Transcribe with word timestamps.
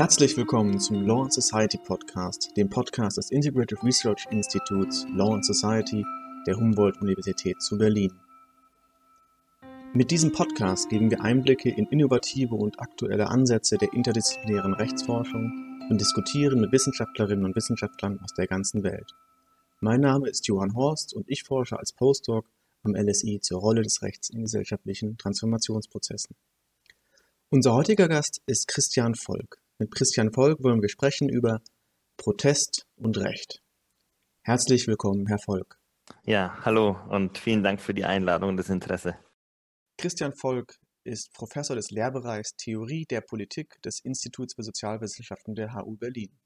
Herzlich 0.00 0.34
willkommen 0.38 0.80
zum 0.80 1.06
Law 1.06 1.24
and 1.24 1.32
Society 1.34 1.76
Podcast, 1.76 2.56
dem 2.56 2.70
Podcast 2.70 3.18
des 3.18 3.30
Integrative 3.30 3.84
Research 3.84 4.26
Institutes 4.30 5.06
Law 5.14 5.34
and 5.34 5.44
Society 5.44 6.06
der 6.46 6.56
Humboldt-Universität 6.56 7.60
zu 7.60 7.76
Berlin. 7.76 8.10
Mit 9.92 10.10
diesem 10.10 10.32
Podcast 10.32 10.88
geben 10.88 11.10
wir 11.10 11.20
Einblicke 11.20 11.68
in 11.68 11.84
innovative 11.88 12.54
und 12.54 12.80
aktuelle 12.80 13.28
Ansätze 13.28 13.76
der 13.76 13.92
interdisziplinären 13.92 14.72
Rechtsforschung 14.72 15.82
und 15.90 16.00
diskutieren 16.00 16.62
mit 16.62 16.72
Wissenschaftlerinnen 16.72 17.44
und 17.44 17.54
Wissenschaftlern 17.54 18.20
aus 18.24 18.32
der 18.32 18.46
ganzen 18.46 18.82
Welt. 18.82 19.12
Mein 19.80 20.00
Name 20.00 20.30
ist 20.30 20.48
Johann 20.48 20.74
Horst 20.74 21.12
und 21.12 21.28
ich 21.28 21.42
forsche 21.42 21.78
als 21.78 21.92
Postdoc 21.92 22.46
am 22.84 22.96
LSI 22.96 23.40
zur 23.42 23.60
Rolle 23.60 23.82
des 23.82 24.00
Rechts 24.00 24.30
in 24.30 24.40
gesellschaftlichen 24.40 25.18
Transformationsprozessen. 25.18 26.36
Unser 27.50 27.74
heutiger 27.74 28.08
Gast 28.08 28.40
ist 28.46 28.66
Christian 28.66 29.14
Volk. 29.14 29.59
Mit 29.80 29.94
Christian 29.94 30.30
Volk 30.30 30.62
wollen 30.62 30.82
wir 30.82 30.90
sprechen 30.90 31.30
über 31.30 31.62
Protest 32.18 32.86
und 32.96 33.16
Recht. 33.16 33.62
Herzlich 34.42 34.86
willkommen, 34.86 35.26
Herr 35.26 35.38
Volk. 35.38 35.80
Ja, 36.22 36.62
hallo 36.66 36.98
und 37.08 37.38
vielen 37.38 37.62
Dank 37.62 37.80
für 37.80 37.94
die 37.94 38.04
Einladung 38.04 38.50
und 38.50 38.56
das 38.58 38.68
Interesse. 38.68 39.16
Christian 39.96 40.34
Volk 40.38 40.76
ist 41.02 41.32
Professor 41.32 41.76
des 41.76 41.90
Lehrbereichs 41.90 42.56
Theorie 42.56 43.06
der 43.06 43.22
Politik 43.22 43.80
des 43.80 44.00
Instituts 44.04 44.54
für 44.54 44.64
Sozialwissenschaften 44.64 45.54
der 45.54 45.74
HU 45.74 45.96
Berlin. 45.96 46.38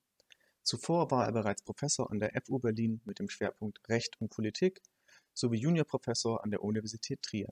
Zuvor 0.62 1.10
war 1.10 1.26
er 1.26 1.32
bereits 1.32 1.64
Professor 1.64 2.12
an 2.12 2.20
der 2.20 2.30
FU 2.46 2.60
Berlin 2.60 3.00
mit 3.04 3.18
dem 3.18 3.28
Schwerpunkt 3.28 3.80
Recht 3.88 4.14
und 4.20 4.30
Politik 4.30 4.80
sowie 5.32 5.58
Juniorprofessor 5.58 6.44
an 6.44 6.52
der 6.52 6.62
Universität 6.62 7.20
Trier. 7.20 7.48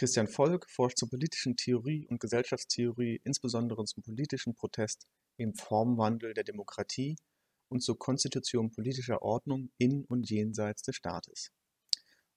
Christian 0.00 0.28
Volk 0.28 0.66
forscht 0.70 0.96
zur 0.96 1.10
politischen 1.10 1.58
Theorie 1.58 2.06
und 2.08 2.20
Gesellschaftstheorie, 2.20 3.20
insbesondere 3.22 3.84
zum 3.84 4.02
politischen 4.02 4.54
Protest 4.54 5.06
im 5.36 5.52
Formwandel 5.52 6.32
der 6.32 6.42
Demokratie 6.42 7.16
und 7.68 7.82
zur 7.82 7.98
Konstitution 7.98 8.70
politischer 8.70 9.20
Ordnung 9.20 9.70
in 9.76 10.06
und 10.06 10.30
jenseits 10.30 10.80
des 10.80 10.96
Staates. 10.96 11.50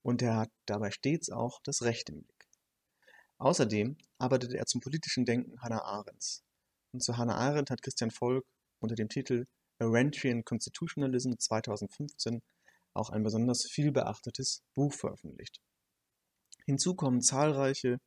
Und 0.02 0.22
er 0.22 0.36
hat 0.36 0.50
dabei 0.66 0.91
stets 0.91 1.30
auch 1.30 1.61
das 1.64 1.84
Recht 1.84 2.09
im 2.09 2.23
Blick. 2.23 2.50
Außerdem 3.38 3.95
arbeitet 4.17 4.52
er 4.52 4.66
zum 4.66 4.81
politischen 4.81 5.23
Denken 5.23 5.61
Hannah 5.61 5.86
Arendts. 5.86 6.44
Und 6.91 7.02
zu 7.02 7.16
Hannah 7.16 7.38
Arendt 7.38 7.69
hat 7.69 7.81
Christian 7.81 8.11
Volk 8.11 8.45
unter 8.81 8.95
dem 8.95 9.08
Titel 9.08 9.45
Arendtian 9.80 10.44
Constitutionalism 10.44 11.36
2015 11.39 12.41
auch 12.94 13.09
ein 13.09 13.23
besonders 13.23 13.66
viel 13.66 13.94
beachtetes 13.94 14.64
Buch 14.73 14.91
veröffentlicht. 14.91 15.61
Hinzu 16.66 16.95
kommen 16.95 17.22
zahlreiche 17.22 18.00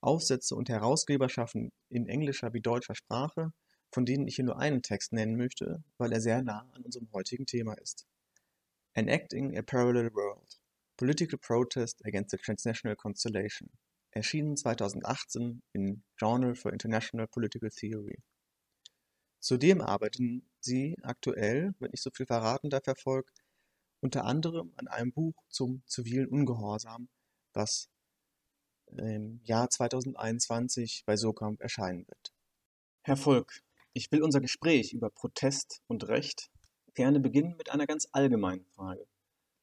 Aufsätze 0.00 0.54
und 0.54 0.68
Herausgeberschaften 0.68 1.72
in 1.88 2.08
englischer 2.08 2.52
wie 2.52 2.60
deutscher 2.60 2.94
Sprache, 2.94 3.52
von 3.92 4.04
denen 4.04 4.26
ich 4.26 4.36
hier 4.36 4.44
nur 4.44 4.58
einen 4.58 4.82
Text 4.82 5.12
nennen 5.12 5.36
möchte, 5.36 5.82
weil 5.98 6.12
er 6.12 6.20
sehr 6.20 6.42
nah 6.42 6.68
an 6.72 6.82
unserem 6.82 7.10
heutigen 7.12 7.46
Thema 7.46 7.74
ist. 7.74 8.06
Enacting 8.94 9.56
a 9.56 9.62
Parallel 9.62 10.12
World 10.14 10.60
Political 10.96 11.38
Protest 11.38 12.04
Against 12.04 12.30
the 12.30 12.36
Transnational 12.36 12.96
Constellation, 12.96 13.70
erschienen 14.10 14.56
2018 14.56 15.62
in 15.72 16.04
Journal 16.16 16.54
for 16.54 16.72
International 16.72 17.26
Political 17.26 17.70
Theory. 17.70 18.18
Zudem 19.40 19.80
arbeiten 19.80 20.48
sie 20.60 20.96
aktuell, 21.02 21.74
wenn 21.80 21.90
ich 21.92 22.02
so 22.02 22.10
viel 22.14 22.26
verraten 22.26 22.70
darf, 22.70 22.86
Erfolg, 22.86 23.32
unter 24.00 24.24
anderem 24.24 24.72
an 24.76 24.86
einem 24.86 25.12
Buch 25.12 25.34
zum 25.48 25.82
zivilen 25.86 26.28
Ungehorsam, 26.28 27.08
was 27.54 27.88
im 28.86 29.40
Jahr 29.44 29.68
2021 29.70 31.04
bei 31.06 31.16
SOCAMP 31.16 31.60
erscheinen 31.60 32.06
wird. 32.06 32.32
Herr 33.02 33.16
Volk, 33.16 33.62
ich 33.94 34.10
will 34.10 34.22
unser 34.22 34.40
Gespräch 34.40 34.92
über 34.92 35.10
Protest 35.10 35.82
und 35.86 36.08
Recht 36.08 36.50
gerne 36.94 37.20
beginnen 37.20 37.56
mit 37.56 37.70
einer 37.70 37.86
ganz 37.86 38.06
allgemeinen 38.12 38.66
Frage. 38.66 39.06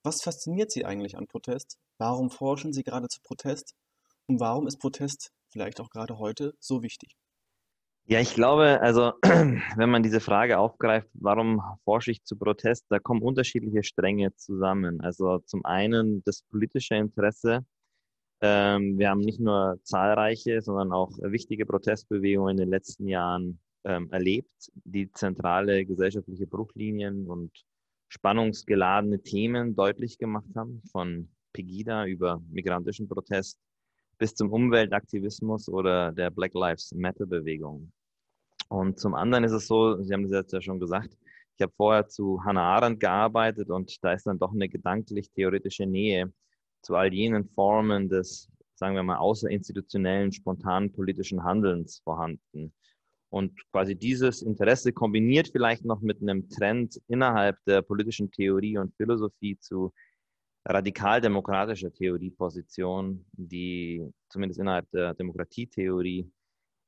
Was 0.03 0.21
fasziniert 0.21 0.71
Sie 0.71 0.85
eigentlich 0.85 1.17
an 1.17 1.27
Protest? 1.27 1.77
Warum 1.97 2.29
forschen 2.31 2.73
Sie 2.73 2.83
gerade 2.83 3.07
zu 3.07 3.21
Protest? 3.21 3.75
Und 4.27 4.39
warum 4.39 4.67
ist 4.67 4.79
Protest 4.79 5.31
vielleicht 5.49 5.79
auch 5.79 5.89
gerade 5.89 6.17
heute 6.17 6.53
so 6.59 6.81
wichtig? 6.81 7.17
Ja, 8.05 8.19
ich 8.19 8.33
glaube, 8.33 8.81
also 8.81 9.13
wenn 9.21 9.89
man 9.89 10.01
diese 10.01 10.19
Frage 10.19 10.57
aufgreift, 10.57 11.09
warum 11.13 11.61
forsche 11.83 12.11
ich 12.11 12.23
zu 12.23 12.37
Protest, 12.37 12.85
da 12.89 12.97
kommen 12.97 13.21
unterschiedliche 13.21 13.83
Stränge 13.83 14.35
zusammen. 14.35 14.99
Also 15.01 15.39
zum 15.45 15.63
einen 15.63 16.23
das 16.23 16.41
politische 16.49 16.95
Interesse, 16.95 17.65
wir 18.41 19.09
haben 19.09 19.19
nicht 19.19 19.39
nur 19.39 19.79
zahlreiche, 19.83 20.61
sondern 20.61 20.93
auch 20.93 21.11
wichtige 21.21 21.65
Protestbewegungen 21.65 22.51
in 22.51 22.57
den 22.57 22.69
letzten 22.69 23.07
Jahren 23.07 23.59
ähm, 23.83 24.09
erlebt, 24.11 24.71
die 24.85 25.11
zentrale 25.11 25.85
gesellschaftliche 25.85 26.47
Bruchlinien 26.47 27.27
und 27.27 27.51
spannungsgeladene 28.07 29.21
Themen 29.21 29.75
deutlich 29.75 30.17
gemacht 30.17 30.49
haben, 30.55 30.81
von 30.91 31.29
Pegida 31.53 32.05
über 32.05 32.41
migrantischen 32.49 33.07
Protest 33.07 33.59
bis 34.17 34.35
zum 34.35 34.51
Umweltaktivismus 34.51 35.69
oder 35.69 36.11
der 36.11 36.29
Black 36.29 36.53
Lives 36.53 36.93
Matter 36.93 37.25
Bewegung. 37.25 37.91
Und 38.67 38.99
zum 38.99 39.15
anderen 39.15 39.43
ist 39.43 39.53
es 39.53 39.67
so, 39.67 40.01
Sie 40.03 40.13
haben 40.13 40.23
das 40.23 40.31
jetzt 40.31 40.53
ja 40.53 40.61
schon 40.61 40.79
gesagt, 40.79 41.17
ich 41.55 41.63
habe 41.63 41.73
vorher 41.75 42.07
zu 42.07 42.43
Hannah 42.43 42.75
Arendt 42.75 42.99
gearbeitet 42.99 43.69
und 43.69 44.03
da 44.03 44.13
ist 44.13 44.27
dann 44.27 44.39
doch 44.39 44.53
eine 44.53 44.69
gedanklich-theoretische 44.69 45.85
Nähe 45.85 46.31
zu 46.81 46.95
all 46.95 47.13
jenen 47.13 47.45
Formen 47.45 48.09
des, 48.09 48.49
sagen 48.75 48.95
wir 48.95 49.03
mal, 49.03 49.17
außerinstitutionellen, 49.17 50.31
spontanen 50.31 50.91
politischen 50.91 51.43
Handelns 51.43 51.99
vorhanden. 52.03 52.73
Und 53.31 53.53
quasi 53.71 53.95
dieses 53.95 54.41
Interesse 54.41 54.91
kombiniert 54.91 55.49
vielleicht 55.49 55.85
noch 55.85 56.01
mit 56.01 56.21
einem 56.21 56.49
Trend 56.49 56.99
innerhalb 57.07 57.57
der 57.65 57.83
politischen 57.83 58.31
Theorie 58.31 58.77
und 58.77 58.95
Philosophie 58.95 59.57
zu 59.59 59.93
radikaldemokratischer 60.65 61.93
Theorieposition, 61.93 63.25
die 63.31 64.03
zumindest 64.29 64.59
innerhalb 64.59 64.89
der 64.91 65.13
Demokratietheorie 65.13 66.29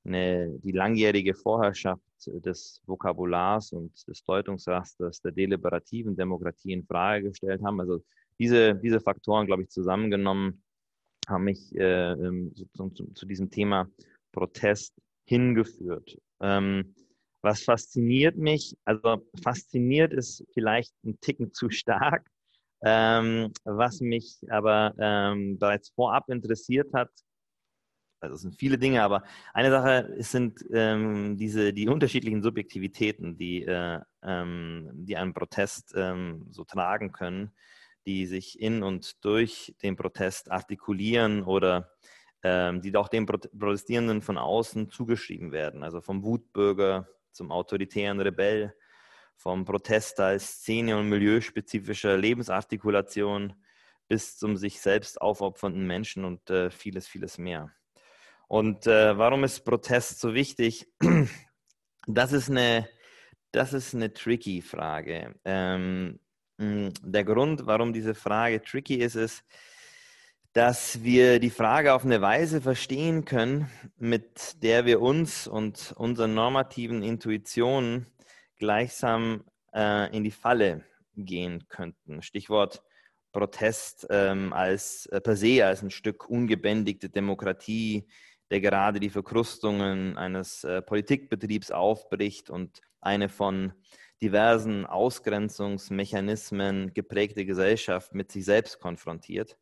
eine, 0.03 0.57
die 0.63 0.71
langjährige 0.71 1.35
Vorherrschaft 1.35 2.01
des 2.25 2.81
Vokabulars 2.85 3.71
und 3.71 4.07
des 4.07 4.23
Deutungsrasters 4.23 5.21
der 5.21 5.31
deliberativen 5.31 6.15
Demokratie 6.15 6.73
in 6.73 6.85
Frage 6.85 7.29
gestellt 7.29 7.61
haben. 7.63 7.79
Also 7.79 8.03
diese, 8.41 8.73
diese 8.73 8.99
Faktoren, 8.99 9.45
glaube 9.45 9.61
ich, 9.61 9.69
zusammengenommen 9.69 10.63
haben 11.27 11.43
mich 11.43 11.75
äh, 11.75 12.13
ähm, 12.13 12.51
zu, 12.55 12.89
zu, 12.89 13.05
zu, 13.13 13.25
diesem 13.27 13.51
Thema 13.51 13.87
Protest 14.31 14.95
hingeführt. 15.25 16.17
Ähm, 16.41 16.95
was 17.43 17.63
fasziniert 17.63 18.37
mich, 18.37 18.75
also 18.83 19.23
fasziniert 19.43 20.11
ist 20.11 20.43
vielleicht 20.53 20.91
ein 21.05 21.19
Ticken 21.21 21.53
zu 21.53 21.69
stark, 21.69 22.27
ähm, 22.83 23.51
was 23.63 24.01
mich 24.01 24.39
aber 24.49 24.95
ähm, 24.97 25.59
bereits 25.59 25.89
vorab 25.89 26.27
interessiert 26.29 26.91
hat, 26.93 27.11
also 28.21 28.35
es 28.35 28.41
sind 28.41 28.55
viele 28.55 28.79
Dinge, 28.79 29.03
aber 29.03 29.23
eine 29.53 29.69
Sache 29.69 30.15
sind 30.17 30.65
ähm, 30.71 31.37
diese, 31.37 31.73
die 31.73 31.87
unterschiedlichen 31.87 32.41
Subjektivitäten, 32.41 33.37
die, 33.37 33.63
äh, 33.65 33.99
ähm, 34.23 34.89
die 34.93 35.15
einen 35.15 35.33
Protest 35.33 35.93
ähm, 35.95 36.47
so 36.49 36.63
tragen 36.63 37.11
können 37.11 37.51
die 38.05 38.25
sich 38.25 38.59
in 38.59 38.83
und 38.83 39.23
durch 39.23 39.75
den 39.81 39.95
Protest 39.95 40.51
artikulieren 40.51 41.43
oder 41.43 41.91
ähm, 42.43 42.81
die 42.81 42.95
auch 42.95 43.09
den 43.09 43.25
Protestierenden 43.25 44.21
von 44.21 44.37
außen 44.37 44.89
zugeschrieben 44.89 45.51
werden. 45.51 45.83
Also 45.83 46.01
vom 46.01 46.23
Wutbürger 46.23 47.07
zum 47.31 47.51
autoritären 47.51 48.19
Rebell, 48.19 48.75
vom 49.35 49.65
Protest 49.65 50.19
als 50.19 50.61
Szene- 50.61 50.97
und 50.97 51.09
milieuspezifischer 51.09 52.17
Lebensartikulation 52.17 53.53
bis 54.07 54.37
zum 54.37 54.57
sich 54.57 54.81
selbst 54.81 55.21
aufopfernden 55.21 55.87
Menschen 55.87 56.25
und 56.25 56.49
äh, 56.49 56.69
vieles, 56.69 57.07
vieles 57.07 57.37
mehr. 57.37 57.71
Und 58.47 58.85
äh, 58.85 59.17
warum 59.17 59.45
ist 59.45 59.61
Protest 59.61 60.19
so 60.19 60.33
wichtig? 60.33 60.87
Das 62.07 62.33
ist 62.33 62.49
eine, 62.49 62.89
das 63.51 63.73
ist 63.73 63.93
eine 63.93 64.11
tricky 64.11 64.63
Frage. 64.63 65.35
Ähm, 65.45 66.19
hm, 66.19 66.19
der 66.57 67.23
Grund, 67.23 67.65
warum 67.65 67.93
diese 67.93 68.13
Frage 68.13 68.61
tricky 68.61 68.95
ist, 68.95 69.15
ist, 69.15 69.43
dass 70.53 71.03
wir 71.03 71.39
die 71.39 71.49
Frage 71.49 71.93
auf 71.93 72.03
eine 72.03 72.21
Weise 72.21 72.61
verstehen 72.61 73.23
können, 73.23 73.69
mit 73.97 74.61
der 74.61 74.85
wir 74.85 75.01
uns 75.01 75.47
und 75.47 75.93
unseren 75.97 76.33
normativen 76.33 77.03
Intuitionen 77.03 78.07
gleichsam 78.57 79.45
äh, 79.73 80.15
in 80.15 80.23
die 80.23 80.31
Falle 80.31 80.83
gehen 81.15 81.67
könnten. 81.69 82.21
Stichwort 82.21 82.83
Protest 83.31 84.07
ähm, 84.09 84.51
als 84.51 85.05
äh, 85.07 85.21
per 85.21 85.37
se 85.37 85.65
als 85.65 85.81
ein 85.81 85.91
Stück 85.91 86.29
ungebändigte 86.29 87.09
Demokratie, 87.09 88.07
der 88.49 88.59
gerade 88.59 88.99
die 88.99 89.09
Verkrustungen 89.09 90.17
eines 90.17 90.65
äh, 90.65 90.81
Politikbetriebs 90.81 91.71
aufbricht 91.71 92.49
und 92.49 92.81
eine 92.99 93.29
von 93.29 93.73
diversen 94.21 94.85
Ausgrenzungsmechanismen 94.85 96.93
geprägte 96.93 97.45
Gesellschaft 97.45 98.13
mit 98.13 98.31
sich 98.31 98.45
selbst 98.45 98.79
konfrontiert. 98.79 99.57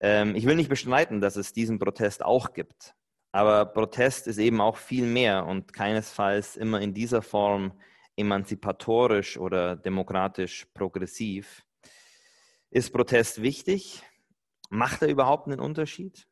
Ähm, 0.00 0.36
ich 0.36 0.46
will 0.46 0.56
nicht 0.56 0.68
bestreiten, 0.68 1.20
dass 1.20 1.36
es 1.36 1.52
diesen 1.52 1.78
Protest 1.78 2.24
auch 2.24 2.52
gibt. 2.52 2.94
Aber 3.32 3.64
Protest 3.64 4.26
ist 4.26 4.38
eben 4.38 4.60
auch 4.60 4.76
viel 4.76 5.06
mehr 5.06 5.46
und 5.46 5.72
keinesfalls 5.72 6.56
immer 6.56 6.82
in 6.82 6.92
dieser 6.92 7.22
Form 7.22 7.72
emanzipatorisch 8.16 9.38
oder 9.38 9.76
demokratisch 9.76 10.66
progressiv. 10.74 11.64
Ist 12.70 12.92
Protest 12.92 13.40
wichtig? 13.40 14.02
Macht 14.68 15.02
er 15.02 15.08
überhaupt 15.08 15.46
einen 15.46 15.60
Unterschied? 15.60 16.28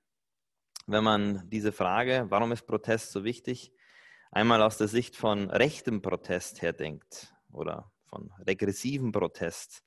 Wenn 0.87 1.05
man 1.05 1.49
diese 1.49 1.73
Frage, 1.73 2.27
warum 2.29 2.53
ist 2.53 2.67
Protest 2.67 3.13
so 3.13 3.25
wichtig, 3.25 3.73
einmal 4.31 4.63
aus 4.63 4.79
der 4.79 4.89
Sicht 4.89 5.17
von 5.17 5.51
rechtem 5.51 6.03
Protest 6.03 6.63
her 6.63 6.73
denkt 6.73 7.35
oder 7.53 7.91
von 8.07 8.33
regressivem 8.47 9.13
Protest, 9.13 9.83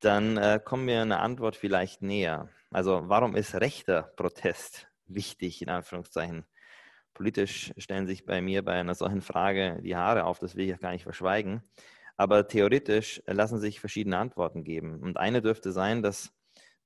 dann 0.00 0.36
äh, 0.36 0.60
kommen 0.62 0.86
wir 0.86 1.02
einer 1.02 1.20
Antwort 1.20 1.56
vielleicht 1.56 2.02
näher. 2.02 2.48
Also 2.70 3.02
warum 3.04 3.36
ist 3.36 3.54
rechter 3.54 4.02
Protest 4.16 4.88
wichtig, 5.06 5.62
in 5.62 5.68
Anführungszeichen? 5.68 6.44
Politisch 7.14 7.72
stellen 7.78 8.06
sich 8.06 8.26
bei 8.26 8.40
mir 8.40 8.64
bei 8.64 8.72
einer 8.72 8.94
solchen 8.94 9.22
Frage 9.22 9.80
die 9.82 9.96
Haare 9.96 10.24
auf, 10.24 10.40
das 10.40 10.56
will 10.56 10.68
ich 10.68 10.74
auch 10.74 10.80
gar 10.80 10.90
nicht 10.90 11.04
verschweigen. 11.04 11.62
Aber 12.16 12.46
theoretisch 12.46 13.22
lassen 13.26 13.58
sich 13.58 13.80
verschiedene 13.80 14.18
Antworten 14.18 14.64
geben. 14.64 15.00
Und 15.00 15.16
eine 15.16 15.40
dürfte 15.40 15.72
sein, 15.72 16.02
dass 16.02 16.32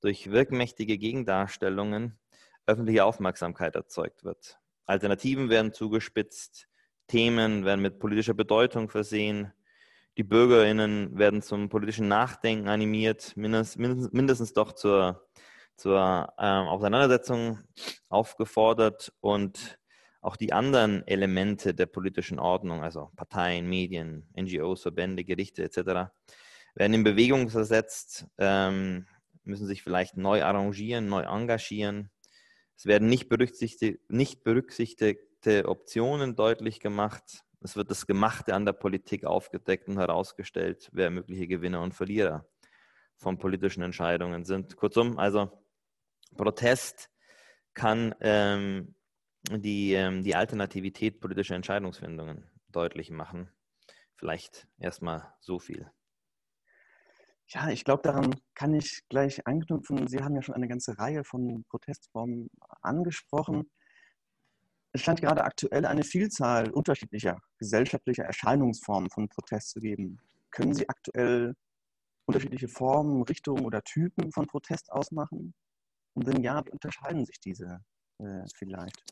durch 0.00 0.30
wirkmächtige 0.30 0.98
Gegendarstellungen 0.98 2.18
öffentliche 2.66 3.04
Aufmerksamkeit 3.04 3.74
erzeugt 3.74 4.24
wird. 4.24 4.58
Alternativen 4.86 5.50
werden 5.50 5.72
zugespitzt, 5.72 6.68
Themen 7.08 7.64
werden 7.64 7.82
mit 7.82 7.98
politischer 7.98 8.34
Bedeutung 8.34 8.88
versehen, 8.88 9.52
die 10.16 10.24
BürgerInnen 10.24 11.16
werden 11.16 11.42
zum 11.42 11.68
politischen 11.68 12.08
Nachdenken 12.08 12.68
animiert, 12.68 13.36
mindestens, 13.36 14.12
mindestens 14.12 14.52
doch 14.52 14.72
zur, 14.72 15.28
zur 15.76 16.32
äh, 16.36 16.44
Auseinandersetzung 16.44 17.60
aufgefordert 18.08 19.12
und 19.20 19.78
auch 20.20 20.36
die 20.36 20.52
anderen 20.52 21.06
Elemente 21.06 21.72
der 21.72 21.86
politischen 21.86 22.40
Ordnung, 22.40 22.82
also 22.82 23.10
Parteien, 23.14 23.68
Medien, 23.68 24.28
NGOs, 24.36 24.82
Verbände, 24.82 25.24
Gerichte 25.24 25.62
etc., 25.62 26.10
werden 26.74 26.94
in 26.94 27.04
Bewegung 27.04 27.48
versetzt, 27.48 28.26
ähm, 28.38 29.06
müssen 29.44 29.66
sich 29.66 29.82
vielleicht 29.82 30.16
neu 30.16 30.42
arrangieren, 30.42 31.06
neu 31.06 31.22
engagieren. 31.22 32.10
Es 32.76 32.86
werden 32.86 33.08
nicht 33.08 33.28
berücksichtigte, 33.28 34.00
nicht 34.08 34.42
berücksichtigte 35.38 35.68
Optionen 35.68 36.36
deutlich 36.36 36.80
gemacht. 36.80 37.44
Es 37.60 37.76
wird 37.76 37.90
das 37.90 38.06
Gemachte 38.06 38.54
an 38.54 38.64
der 38.64 38.72
Politik 38.72 39.24
aufgedeckt 39.24 39.88
und 39.88 39.98
herausgestellt, 39.98 40.88
wer 40.92 41.10
mögliche 41.10 41.46
Gewinner 41.46 41.82
und 41.82 41.94
Verlierer 41.94 42.46
von 43.16 43.38
politischen 43.38 43.82
Entscheidungen 43.82 44.44
sind. 44.44 44.76
Kurzum, 44.76 45.18
also 45.18 45.50
Protest 46.36 47.10
kann 47.74 48.14
ähm, 48.20 48.94
die, 49.50 49.94
ähm, 49.94 50.22
die 50.22 50.34
Alternativität 50.34 51.20
politischer 51.20 51.56
Entscheidungsfindungen 51.56 52.48
deutlich 52.68 53.10
machen. 53.10 53.50
Vielleicht 54.16 54.68
erstmal 54.78 55.32
so 55.40 55.58
viel. 55.58 55.90
Ja, 57.48 57.70
ich 57.70 57.84
glaube, 57.84 58.02
daran 58.02 58.34
kann 58.54 58.74
ich 58.74 59.02
gleich 59.08 59.46
anknüpfen. 59.46 60.06
Sie 60.06 60.22
haben 60.22 60.34
ja 60.34 60.42
schon 60.42 60.54
eine 60.54 60.68
ganze 60.68 60.98
Reihe 60.98 61.24
von 61.24 61.64
Protestformen 61.70 62.50
angesprochen. 62.82 63.70
Es 64.92 65.02
scheint 65.02 65.20
gerade 65.20 65.44
aktuell 65.44 65.84
eine 65.84 66.02
Vielzahl 66.02 66.70
unterschiedlicher 66.70 67.40
gesellschaftlicher 67.58 68.24
Erscheinungsformen 68.24 69.10
von 69.10 69.28
Protest 69.28 69.70
zu 69.70 69.80
geben. 69.80 70.18
Können 70.50 70.74
Sie 70.74 70.88
aktuell 70.88 71.54
unterschiedliche 72.26 72.68
Formen, 72.68 73.22
Richtungen 73.22 73.64
oder 73.64 73.82
Typen 73.82 74.32
von 74.32 74.46
Protest 74.46 74.90
ausmachen? 74.90 75.54
Und 76.14 76.26
wenn 76.26 76.42
ja, 76.42 76.64
wie 76.64 76.70
unterscheiden 76.70 77.24
sich 77.24 77.40
diese 77.40 77.80
äh, 78.18 78.42
vielleicht? 78.54 79.02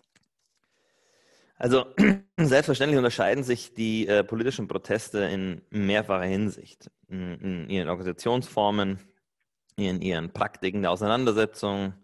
Also 1.56 1.86
selbstverständlich 2.36 2.98
unterscheiden 2.98 3.44
sich 3.44 3.74
die 3.74 4.06
äh, 4.06 4.24
politischen 4.24 4.68
Proteste 4.68 5.20
in 5.20 5.62
mehrfacher 5.70 6.24
Hinsicht. 6.24 6.90
In, 7.08 7.38
in, 7.40 7.70
ihren 7.70 7.88
Organisationsformen, 7.88 8.98
in 9.76 10.02
ihren 10.02 10.32
Praktiken 10.32 10.82
der 10.82 10.90
Auseinandersetzung, 10.90 11.94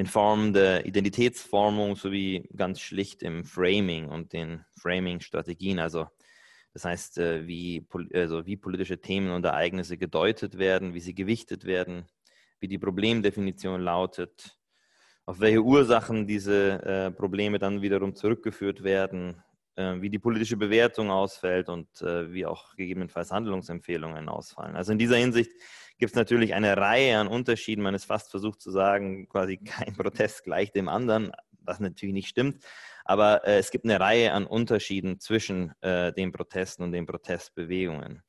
den 0.00 0.06
Formen 0.06 0.54
der 0.54 0.86
Identitätsformung 0.86 1.94
sowie 1.94 2.48
ganz 2.56 2.80
schlicht 2.80 3.22
im 3.22 3.44
Framing 3.44 4.08
und 4.08 4.32
den 4.32 4.64
Framing-Strategien. 4.80 5.78
Also 5.78 6.06
das 6.72 6.86
heißt, 6.86 7.18
äh, 7.18 7.46
wie, 7.46 7.86
also 8.14 8.46
wie 8.46 8.56
politische 8.56 8.98
Themen 9.02 9.30
und 9.30 9.44
Ereignisse 9.44 9.98
gedeutet 9.98 10.56
werden, 10.56 10.94
wie 10.94 11.00
sie 11.00 11.14
gewichtet 11.14 11.66
werden, 11.66 12.06
wie 12.60 12.68
die 12.68 12.78
Problemdefinition 12.78 13.82
lautet, 13.82 14.58
auf 15.26 15.38
welche 15.38 15.62
Ursachen 15.62 16.26
diese 16.26 16.82
äh, 16.82 17.10
Probleme 17.10 17.58
dann 17.58 17.82
wiederum 17.82 18.14
zurückgeführt 18.14 18.82
werden, 18.82 19.42
wie 20.00 20.10
die 20.10 20.18
politische 20.18 20.56
Bewertung 20.56 21.10
ausfällt 21.10 21.68
und 21.68 21.88
äh, 22.02 22.32
wie 22.32 22.46
auch 22.46 22.74
gegebenenfalls 22.76 23.30
Handlungsempfehlungen 23.30 24.28
ausfallen. 24.28 24.76
Also 24.76 24.92
in 24.92 24.98
dieser 24.98 25.16
Hinsicht 25.16 25.52
gibt 25.98 26.12
es 26.12 26.16
natürlich 26.16 26.54
eine 26.54 26.76
Reihe 26.76 27.18
an 27.18 27.28
Unterschieden. 27.28 27.82
Man 27.82 27.94
ist 27.94 28.04
fast 28.04 28.30
versucht 28.30 28.60
zu 28.60 28.70
sagen, 28.70 29.28
quasi 29.28 29.56
kein 29.64 29.94
Protest 29.94 30.44
gleich 30.44 30.72
dem 30.72 30.88
anderen, 30.88 31.32
was 31.62 31.80
natürlich 31.80 32.14
nicht 32.14 32.28
stimmt. 32.28 32.64
Aber 33.04 33.46
äh, 33.46 33.58
es 33.58 33.70
gibt 33.70 33.84
eine 33.84 34.00
Reihe 34.00 34.32
an 34.32 34.46
Unterschieden 34.46 35.20
zwischen 35.20 35.72
äh, 35.80 36.12
den 36.12 36.32
Protesten 36.32 36.82
und 36.82 36.92
den 36.92 37.06
Protestbewegungen. 37.06 38.22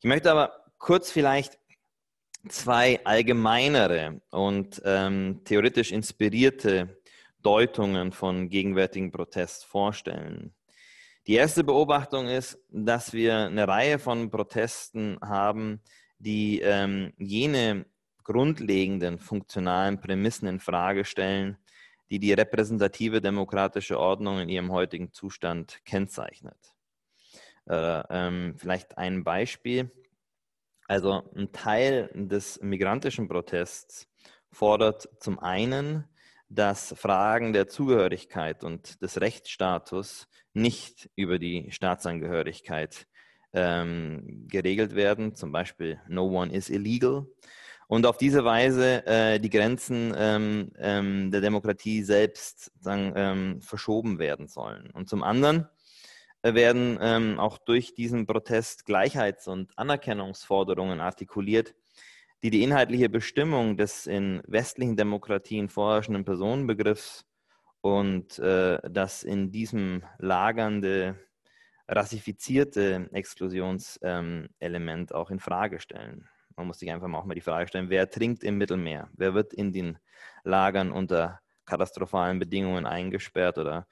Ich 0.00 0.04
möchte 0.04 0.30
aber 0.30 0.64
kurz 0.78 1.10
vielleicht 1.10 1.58
zwei 2.48 3.04
allgemeinere 3.04 4.20
und 4.30 4.82
ähm, 4.84 5.42
theoretisch 5.44 5.92
inspirierte 5.92 7.00
Deutungen 7.42 8.12
von 8.12 8.48
gegenwärtigen 8.48 9.10
Protest 9.10 9.64
vorstellen. 9.64 10.54
Die 11.28 11.34
erste 11.34 11.62
Beobachtung 11.62 12.26
ist, 12.26 12.58
dass 12.68 13.12
wir 13.12 13.36
eine 13.46 13.68
Reihe 13.68 14.00
von 14.00 14.28
Protesten 14.30 15.18
haben, 15.22 15.80
die 16.18 16.60
ähm, 16.60 17.12
jene 17.16 17.86
grundlegenden 18.24 19.20
funktionalen 19.20 20.00
Prämissen 20.00 20.48
in 20.48 20.58
Frage 20.58 21.04
stellen, 21.04 21.58
die 22.10 22.18
die 22.18 22.32
repräsentative 22.32 23.20
demokratische 23.20 24.00
Ordnung 24.00 24.40
in 24.40 24.48
ihrem 24.48 24.72
heutigen 24.72 25.12
Zustand 25.12 25.84
kennzeichnet. 25.84 26.58
Äh, 27.68 28.02
ähm, 28.10 28.54
vielleicht 28.56 28.98
ein 28.98 29.22
Beispiel. 29.22 29.92
Also 30.88 31.22
ein 31.36 31.52
Teil 31.52 32.10
des 32.14 32.60
migrantischen 32.60 33.28
Protests 33.28 34.08
fordert 34.50 35.08
zum 35.20 35.38
einen, 35.38 36.04
dass 36.54 36.94
Fragen 36.98 37.52
der 37.52 37.66
Zugehörigkeit 37.66 38.62
und 38.64 39.00
des 39.02 39.20
Rechtsstatus 39.20 40.28
nicht 40.52 41.08
über 41.16 41.38
die 41.38 41.70
Staatsangehörigkeit 41.70 43.06
ähm, 43.54 44.46
geregelt 44.48 44.94
werden, 44.94 45.34
zum 45.34 45.52
Beispiel 45.52 46.00
No 46.08 46.26
one 46.26 46.52
is 46.52 46.68
illegal. 46.68 47.26
Und 47.88 48.06
auf 48.06 48.16
diese 48.16 48.44
Weise 48.44 49.06
äh, 49.06 49.38
die 49.38 49.50
Grenzen 49.50 50.14
ähm, 50.16 50.72
ähm, 50.78 51.30
der 51.30 51.40
Demokratie 51.40 52.02
selbst 52.02 52.70
sagen, 52.80 53.12
ähm, 53.16 53.60
verschoben 53.60 54.18
werden 54.18 54.48
sollen. 54.48 54.90
Und 54.92 55.08
zum 55.08 55.22
anderen 55.22 55.68
werden 56.42 56.98
ähm, 57.00 57.38
auch 57.38 57.58
durch 57.58 57.94
diesen 57.94 58.26
Protest 58.26 58.84
Gleichheits- 58.86 59.46
und 59.46 59.78
Anerkennungsforderungen 59.78 61.00
artikuliert, 61.00 61.74
die 62.42 62.50
die 62.50 62.62
inhaltliche 62.62 63.08
Bestimmung 63.08 63.76
des 63.76 64.06
in 64.06 64.42
westlichen 64.46 64.96
Demokratien 64.96 65.68
vorherrschenden 65.68 66.24
Personenbegriffs 66.24 67.24
und 67.80 68.38
äh, 68.38 68.78
das 68.90 69.22
in 69.22 69.50
diesem 69.52 70.02
lagernde, 70.18 71.18
rassifizierte 71.88 73.08
Exklusionselement 73.12 75.10
ähm, 75.10 75.16
auch 75.16 75.30
in 75.30 75.40
Frage 75.40 75.80
stellen. 75.80 76.28
Man 76.56 76.66
muss 76.66 76.78
sich 76.78 76.90
einfach 76.90 77.08
mal 77.08 77.18
auch 77.18 77.24
mal 77.24 77.34
die 77.34 77.40
Frage 77.40 77.68
stellen, 77.68 77.90
wer 77.90 78.10
trinkt 78.10 78.44
im 78.44 78.58
Mittelmeer? 78.58 79.08
Wer 79.14 79.34
wird 79.34 79.52
in 79.52 79.72
den 79.72 79.98
Lagern 80.44 80.92
unter 80.92 81.40
katastrophalen 81.64 82.38
Bedingungen 82.38 82.86
eingesperrt 82.86 83.58
oder 83.58 83.86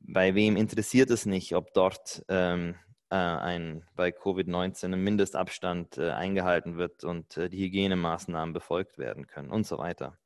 bei 0.00 0.34
wem 0.34 0.56
interessiert 0.56 1.10
es 1.10 1.26
nicht, 1.26 1.54
ob 1.54 1.72
dort 1.74 2.24
ähm, 2.28 2.74
äh, 2.74 2.91
ein, 3.14 3.84
bei 3.94 4.10
Covid-19 4.10 4.92
ein 4.92 5.02
Mindestabstand 5.02 5.98
äh, 5.98 6.10
eingehalten 6.10 6.78
wird 6.78 7.04
und 7.04 7.36
äh, 7.36 7.48
die 7.48 7.58
Hygienemaßnahmen 7.64 8.52
befolgt 8.52 8.98
werden 8.98 9.26
können 9.26 9.50
und 9.50 9.66
so 9.66 9.78
weiter. 9.78 10.18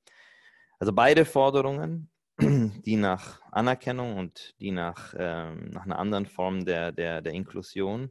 Also 0.79 0.93
beide 0.93 1.25
Forderungen, 1.25 2.11
die 2.41 2.97
nach 2.97 3.41
Anerkennung 3.51 4.17
und 4.17 4.55
die 4.61 4.71
nach, 4.71 5.15
ähm, 5.19 5.71
nach 5.71 5.85
einer 5.85 5.99
anderen 5.99 6.27
Form 6.27 6.65
der, 6.65 6.93
der, 6.93 7.23
der 7.23 7.33
Inklusion, 7.33 8.11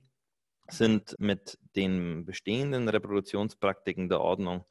sind 0.67 1.15
mit 1.19 1.59
den 1.75 2.25
bestehenden 2.25 2.89
Reproduktionspraktiken 2.89 4.09
der 4.09 4.21
Ordnung 4.21 4.65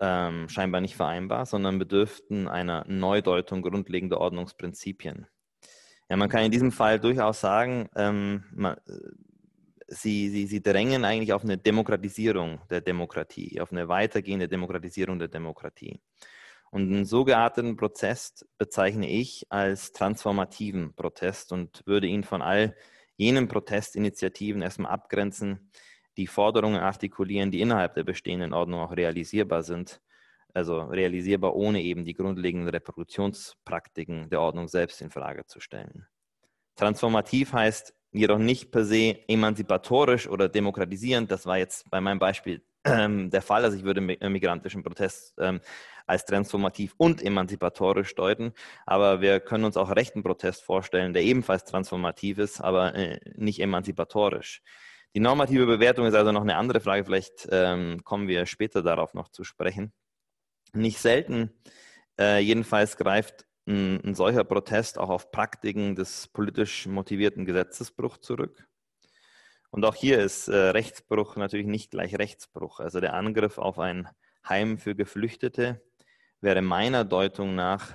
ähm, 0.00 0.48
scheinbar 0.48 0.80
nicht 0.80 0.96
vereinbar, 0.96 1.46
sondern 1.46 1.78
bedürften 1.78 2.48
einer 2.48 2.84
Neudeutung 2.86 3.62
grundlegender 3.62 4.20
Ordnungsprinzipien. 4.20 5.26
Ja, 6.10 6.16
man 6.16 6.28
kann 6.28 6.44
in 6.44 6.50
diesem 6.50 6.72
Fall 6.72 6.98
durchaus 6.98 7.40
sagen, 7.40 7.88
ähm, 7.94 8.42
man, 8.52 8.76
sie, 9.86 10.28
sie, 10.28 10.46
sie 10.48 10.60
drängen 10.60 11.04
eigentlich 11.04 11.32
auf 11.32 11.44
eine 11.44 11.56
Demokratisierung 11.56 12.60
der 12.68 12.80
Demokratie, 12.80 13.60
auf 13.60 13.70
eine 13.70 13.86
weitergehende 13.86 14.48
Demokratisierung 14.48 15.20
der 15.20 15.28
Demokratie. 15.28 16.00
Und 16.72 16.92
einen 16.92 17.04
so 17.04 17.24
gearteten 17.24 17.76
Protest 17.76 18.44
bezeichne 18.58 19.08
ich 19.08 19.46
als 19.50 19.92
transformativen 19.92 20.94
Protest 20.94 21.52
und 21.52 21.86
würde 21.86 22.08
ihn 22.08 22.24
von 22.24 22.42
all 22.42 22.74
jenen 23.16 23.46
Protestinitiativen 23.46 24.62
erstmal 24.62 24.90
abgrenzen, 24.90 25.70
die 26.16 26.26
Forderungen 26.26 26.80
artikulieren, 26.80 27.52
die 27.52 27.60
innerhalb 27.60 27.94
der 27.94 28.02
bestehenden 28.02 28.52
Ordnung 28.52 28.80
auch 28.80 28.96
realisierbar 28.96 29.62
sind. 29.62 30.00
Also 30.54 30.80
realisierbar, 30.80 31.54
ohne 31.54 31.82
eben 31.82 32.04
die 32.04 32.14
grundlegenden 32.14 32.68
Reproduktionspraktiken 32.68 34.30
der 34.30 34.40
Ordnung 34.40 34.68
selbst 34.68 35.00
in 35.00 35.10
Frage 35.10 35.46
zu 35.46 35.60
stellen. 35.60 36.06
Transformativ 36.76 37.52
heißt 37.52 37.94
jedoch 38.12 38.38
nicht 38.38 38.70
per 38.72 38.84
se 38.84 39.18
emanzipatorisch 39.28 40.28
oder 40.28 40.48
demokratisierend. 40.48 41.30
Das 41.30 41.46
war 41.46 41.58
jetzt 41.58 41.88
bei 41.90 42.00
meinem 42.00 42.18
Beispiel 42.18 42.62
ähm, 42.84 43.30
der 43.30 43.42
Fall. 43.42 43.64
Also 43.64 43.76
ich 43.76 43.84
würde 43.84 44.00
äh, 44.20 44.28
migrantischen 44.28 44.82
Protest 44.82 45.34
ähm, 45.38 45.60
als 46.06 46.24
transformativ 46.24 46.94
und 46.96 47.22
emanzipatorisch 47.22 48.14
deuten. 48.14 48.52
Aber 48.86 49.20
wir 49.20 49.40
können 49.40 49.64
uns 49.64 49.76
auch 49.76 49.94
rechten 49.94 50.22
Protest 50.22 50.62
vorstellen, 50.62 51.12
der 51.12 51.22
ebenfalls 51.22 51.64
transformativ 51.64 52.38
ist, 52.38 52.60
aber 52.60 52.94
äh, 52.94 53.20
nicht 53.36 53.60
emanzipatorisch. 53.60 54.62
Die 55.14 55.20
normative 55.20 55.66
Bewertung 55.66 56.06
ist 56.06 56.14
also 56.14 56.30
noch 56.32 56.42
eine 56.42 56.56
andere 56.56 56.80
Frage. 56.80 57.04
Vielleicht 57.04 57.48
ähm, 57.50 58.02
kommen 58.04 58.28
wir 58.28 58.46
später 58.46 58.82
darauf 58.82 59.12
noch 59.14 59.28
zu 59.28 59.44
sprechen. 59.44 59.92
Nicht 60.72 60.98
selten, 60.98 61.50
äh, 62.18 62.40
jedenfalls 62.40 62.96
greift 62.96 63.46
ein, 63.66 64.00
ein 64.04 64.14
solcher 64.14 64.44
Protest 64.44 64.98
auch 64.98 65.08
auf 65.08 65.30
Praktiken 65.30 65.94
des 65.96 66.28
politisch 66.28 66.86
motivierten 66.86 67.44
Gesetzesbruchs 67.44 68.20
zurück. 68.20 68.66
Und 69.70 69.84
auch 69.84 69.94
hier 69.94 70.18
ist 70.18 70.48
äh, 70.48 70.56
Rechtsbruch 70.56 71.36
natürlich 71.36 71.66
nicht 71.66 71.92
gleich 71.92 72.18
Rechtsbruch. 72.18 72.80
Also 72.80 73.00
der 73.00 73.14
Angriff 73.14 73.58
auf 73.58 73.78
ein 73.78 74.08
Heim 74.48 74.78
für 74.78 74.94
Geflüchtete 74.94 75.82
wäre 76.40 76.62
meiner 76.62 77.04
Deutung 77.04 77.54
nach 77.54 77.92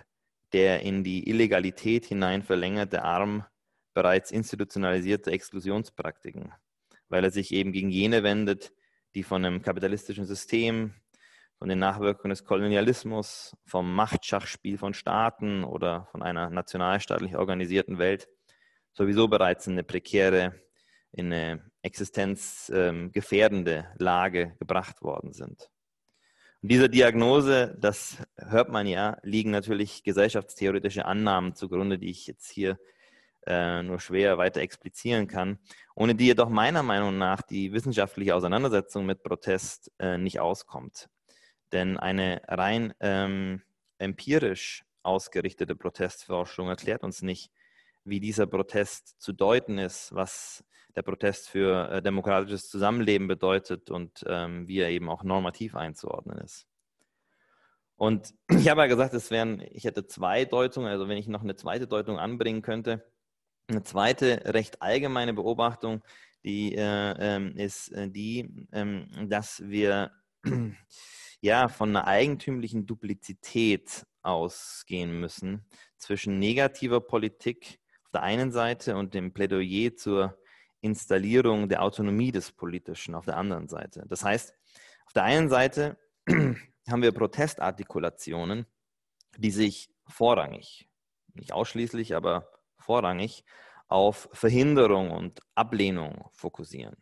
der 0.53 0.82
in 0.84 1.03
die 1.03 1.27
Illegalität 1.29 2.05
hinein 2.05 2.41
verlängerte 2.41 3.03
Arm 3.03 3.44
bereits 3.94 4.32
institutionalisierter 4.32 5.34
Exklusionspraktiken, 5.34 6.53
weil 7.10 7.25
er 7.25 7.32
sich 7.32 7.51
eben 7.51 7.74
gegen 7.74 7.89
jene 7.89 8.24
wendet, 8.24 8.72
die 9.15 9.24
von 9.24 9.44
einem 9.44 9.62
kapitalistischen 9.62 10.25
System, 10.25 10.94
von 11.58 11.70
den 11.70 11.80
Nachwirkungen 11.80 12.32
des 12.32 12.44
Kolonialismus, 12.44 13.56
vom 13.66 13.96
Machtschachspiel 13.96 14.78
von 14.78 14.94
Staaten 14.94 15.64
oder 15.64 16.08
von 16.12 16.22
einer 16.22 16.50
nationalstaatlich 16.50 17.38
organisierten 17.38 17.98
Welt 17.98 18.28
sowieso 18.94 19.28
bereits 19.28 19.68
in 19.68 19.74
eine 19.74 19.84
prekäre, 19.84 20.56
in 21.12 21.32
eine 21.32 21.70
existenzgefährdende 21.82 23.88
Lage 23.98 24.56
gebracht 24.60 25.02
worden 25.02 25.34
sind. 25.34 25.70
Und 26.62 26.72
dieser 26.72 26.88
Diagnose, 26.88 27.76
das 27.80 28.18
hört 28.38 28.70
man 28.70 28.88
ja, 28.88 29.18
liegen 29.22 29.52
natürlich 29.52 30.04
gesellschaftstheoretische 30.04 31.06
Annahmen 31.06 31.54
zugrunde, 31.54 32.00
die 32.00 32.10
ich 32.10 32.26
jetzt 32.26 32.50
hier 32.50 32.80
äh, 33.46 33.84
nur 33.84 34.00
schwer 34.00 34.40
weiter 34.40 34.62
explizieren 34.62 35.28
kann, 35.28 35.60
ohne 35.96 36.16
die 36.16 36.26
jedoch 36.26 36.50
meiner 36.50 36.82
Meinung 36.82 37.18
nach 37.18 37.44
die 37.44 37.72
wissenschaftliche 37.72 38.36
Auseinandersetzung 38.36 39.06
mit 39.06 39.22
Protest 39.22 39.92
äh, 40.00 40.18
nicht 40.18 40.40
auskommt. 40.40 41.08
Denn 41.75 41.98
eine 41.98 42.41
rein 42.48 42.94
ähm, 43.01 43.62
empirisch 43.98 44.86
ausgerichtete 45.03 45.75
Protestforschung 45.75 46.70
erklärt 46.70 47.03
uns 47.03 47.22
nicht, 47.22 47.51
wie 48.05 48.22
dieser 48.22 48.48
Protest 48.48 49.20
zu 49.20 49.34
deuten 49.34 49.77
ist, 49.77 50.15
was 50.15 50.63
der 50.96 51.01
Protest 51.01 51.50
für 51.50 51.89
äh, 51.91 52.01
demokratisches 52.01 52.70
Zusammenleben 52.70 53.27
bedeutet 53.27 53.91
und 53.91 54.24
ähm, 54.25 54.70
wie 54.70 54.79
er 54.79 54.89
eben 54.89 55.10
auch 55.10 55.24
normativ 55.24 55.75
einzuordnen 55.75 56.38
ist. 56.38 56.65
Und 57.98 58.34
ich 58.50 58.70
habe 58.70 58.79
ja 58.79 58.88
gesagt, 58.88 59.13
es 59.13 59.29
wären, 59.29 59.62
ich 59.72 59.84
hätte 59.84 60.08
zwei 60.08 60.46
Deutungen, 60.46 60.88
also 60.88 61.10
wenn 61.10 61.17
ich 61.17 61.27
noch 61.27 61.44
eine 61.44 61.58
zweite 61.58 61.88
Deutung 61.88 62.20
anbringen 62.20 62.62
könnte. 62.62 63.05
Eine 63.67 63.84
zweite 63.84 64.53
recht 64.53 64.82
allgemeine 64.82 65.34
Beobachtung, 65.34 66.03
die 66.46 66.74
äh, 66.74 67.15
ähm, 67.20 67.58
ist 67.58 67.91
äh, 67.91 68.10
die, 68.10 68.65
ähm, 68.72 69.10
dass 69.27 69.62
wir 69.67 70.12
ja 71.46 71.68
von 71.68 71.90
einer 71.90 72.08
eigentümlichen 72.08 72.86
Duplizität 72.88 74.06
ausgehen 74.24 75.20
müssen 75.20 75.66
zwischen 75.98 76.40
negativer 76.40 77.00
Politik 77.00 77.80
auf 78.04 78.12
der 78.12 78.24
einen 78.24 78.52
Seite 78.52 78.98
und 78.98 79.14
dem 79.14 79.32
Plädoyer 79.32 79.96
zur 79.96 80.38
Installierung 80.82 81.70
der 81.70 81.84
Autonomie 81.84 82.32
des 82.32 82.52
Politischen 82.52 83.14
auf 83.16 83.25
der 83.25 83.38
anderen 83.38 83.68
Seite. 83.68 84.06
Das 84.08 84.24
heißt, 84.24 84.54
auf 85.06 85.14
der 85.14 85.24
einen 85.24 85.48
Seite 85.48 85.98
haben 86.28 87.02
wir 87.02 87.12
Protestartikulationen, 87.12 88.66
die 89.38 89.52
sich 89.52 89.90
vorrangig, 90.08 90.90
nicht 91.34 91.54
ausschließlich, 91.54 92.16
aber 92.16 92.50
vorrangig 92.80 93.44
auf 93.88 94.30
Verhinderung 94.34 95.12
und 95.12 95.42
Ablehnung 95.54 96.28
fokussieren. 96.34 96.96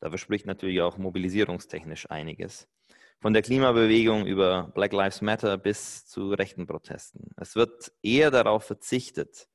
Da 0.00 0.08
verspricht 0.08 0.44
natürlich 0.44 0.80
auch 0.80 0.98
mobilisierungstechnisch 0.98 2.10
einiges. 2.10 2.68
Von 3.24 3.32
der 3.32 3.40
Klimabewegung 3.40 4.26
über 4.26 4.70
Black 4.74 4.92
Lives 4.92 5.22
Matter 5.22 5.56
bis 5.56 6.04
zu 6.04 6.34
rechten 6.34 6.66
Protesten. 6.66 7.30
Es 7.38 7.56
wird 7.56 7.90
eher 8.02 8.30
darauf 8.30 8.64
verzichtet, 8.64 9.48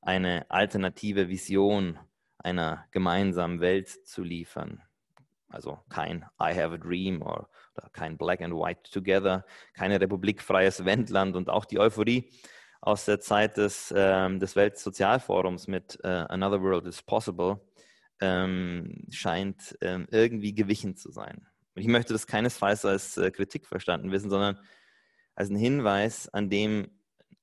eine 0.00 0.48
alternative 0.48 1.28
Vision 1.28 1.98
einer 2.38 2.84
gemeinsamen 2.92 3.58
Welt 3.58 3.88
zu 3.88 4.22
liefern. 4.22 4.80
Also 5.48 5.80
kein 5.88 6.24
I 6.40 6.54
have 6.54 6.74
a 6.74 6.76
dream 6.76 7.20
oder, 7.20 7.48
kein 7.92 8.16
Black 8.16 8.42
and 8.42 8.54
White 8.54 8.92
Together, 8.92 9.44
keine 9.74 10.00
republikfreies 10.00 10.84
Wendland 10.84 11.34
und 11.34 11.50
auch 11.50 11.64
die 11.64 11.80
Euphorie 11.80 12.30
aus 12.80 13.06
der 13.06 13.18
Zeit 13.18 13.56
des, 13.56 13.92
ähm, 13.96 14.38
des 14.38 14.54
Weltsozialforums 14.54 15.66
mit 15.66 15.98
äh, 16.04 16.26
Another 16.28 16.62
World 16.62 16.86
is 16.86 17.02
Possible 17.02 17.60
ähm, 18.20 19.04
scheint 19.10 19.76
ähm, 19.80 20.06
irgendwie 20.12 20.54
gewichen 20.54 20.94
zu 20.94 21.10
sein. 21.10 21.48
Und 21.76 21.82
ich 21.82 21.88
möchte 21.88 22.14
das 22.14 22.26
keinesfalls 22.26 22.86
als 22.86 23.18
äh, 23.18 23.30
Kritik 23.30 23.66
verstanden 23.66 24.10
wissen, 24.10 24.30
sondern 24.30 24.58
als 25.34 25.50
einen 25.50 25.58
Hinweis, 25.58 26.26
an 26.30 26.48
dem 26.48 26.88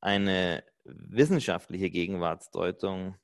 eine 0.01 0.63
wissenschaftliche 0.83 1.91
Gegenwartsdeutung, 1.91 3.15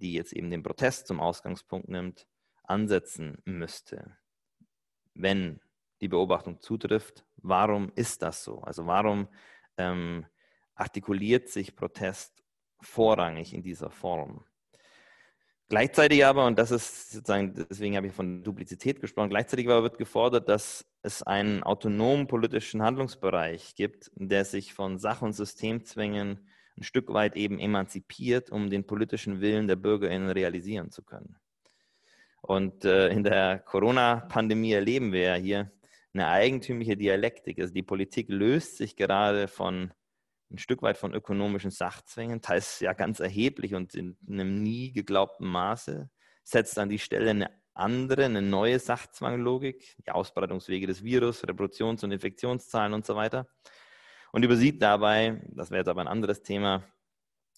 die 0.00 0.14
jetzt 0.14 0.32
eben 0.32 0.50
den 0.50 0.62
Protest 0.62 1.06
zum 1.06 1.20
Ausgangspunkt 1.20 1.90
nimmt, 1.90 2.26
ansetzen 2.64 3.36
müsste. 3.44 4.16
Wenn 5.14 5.60
die 6.00 6.08
Beobachtung 6.08 6.58
zutrifft, 6.60 7.26
warum 7.36 7.92
ist 7.94 8.22
das 8.22 8.42
so? 8.42 8.60
Also 8.62 8.86
warum 8.86 9.28
ähm, 9.76 10.26
artikuliert 10.74 11.48
sich 11.50 11.76
Protest 11.76 12.42
vorrangig 12.80 13.52
in 13.52 13.62
dieser 13.62 13.90
Form? 13.90 14.44
Gleichzeitig 15.68 16.24
aber, 16.24 16.46
und 16.46 16.58
das 16.58 16.70
ist 16.70 17.10
sozusagen, 17.10 17.52
deswegen 17.68 17.96
habe 17.96 18.06
ich 18.06 18.12
von 18.12 18.44
Duplizität 18.44 19.00
gesprochen, 19.00 19.30
gleichzeitig 19.30 19.66
aber 19.68 19.82
wird 19.82 19.98
gefordert, 19.98 20.48
dass 20.48 20.86
es 21.02 21.24
einen 21.24 21.64
autonomen 21.64 22.28
politischen 22.28 22.82
Handlungsbereich 22.82 23.74
gibt, 23.74 24.12
der 24.14 24.44
sich 24.44 24.74
von 24.74 24.98
Sach- 24.98 25.22
und 25.22 25.32
Systemzwängen 25.32 26.48
ein 26.76 26.82
Stück 26.84 27.12
weit 27.12 27.34
eben 27.34 27.58
emanzipiert, 27.58 28.50
um 28.50 28.70
den 28.70 28.86
politischen 28.86 29.40
Willen 29.40 29.66
der 29.66 29.76
BürgerInnen 29.76 30.30
realisieren 30.30 30.90
zu 30.90 31.02
können. 31.02 31.36
Und 32.42 32.84
äh, 32.84 33.08
in 33.08 33.24
der 33.24 33.58
Corona-Pandemie 33.58 34.72
erleben 34.72 35.12
wir 35.12 35.22
ja 35.22 35.34
hier 35.34 35.72
eine 36.14 36.28
eigentümliche 36.28 36.96
Dialektik. 36.96 37.58
Also 37.58 37.74
die 37.74 37.82
Politik 37.82 38.28
löst 38.28 38.76
sich 38.76 38.94
gerade 38.94 39.48
von 39.48 39.92
ein 40.50 40.58
Stück 40.58 40.82
weit 40.82 40.96
von 40.96 41.14
ökonomischen 41.14 41.70
Sachzwängen, 41.70 42.40
teils 42.40 42.80
ja 42.80 42.92
ganz 42.92 43.20
erheblich 43.20 43.74
und 43.74 43.94
in 43.94 44.16
einem 44.28 44.62
nie 44.62 44.92
geglaubten 44.92 45.46
Maße, 45.46 46.08
setzt 46.44 46.78
an 46.78 46.88
die 46.88 46.98
Stelle 46.98 47.30
eine 47.30 47.50
andere, 47.74 48.24
eine 48.24 48.42
neue 48.42 48.78
Sachzwanglogik, 48.78 49.96
die 50.06 50.10
Ausbreitungswege 50.10 50.86
des 50.86 51.04
Virus, 51.04 51.44
Reproduktions- 51.44 52.04
und 52.04 52.12
Infektionszahlen 52.12 52.94
und 52.94 53.04
so 53.04 53.16
weiter. 53.16 53.48
Und 54.32 54.44
übersieht 54.44 54.82
dabei, 54.82 55.42
das 55.48 55.70
wäre 55.70 55.80
jetzt 55.80 55.88
aber 55.88 56.00
ein 56.00 56.08
anderes 56.08 56.42
Thema, 56.42 56.84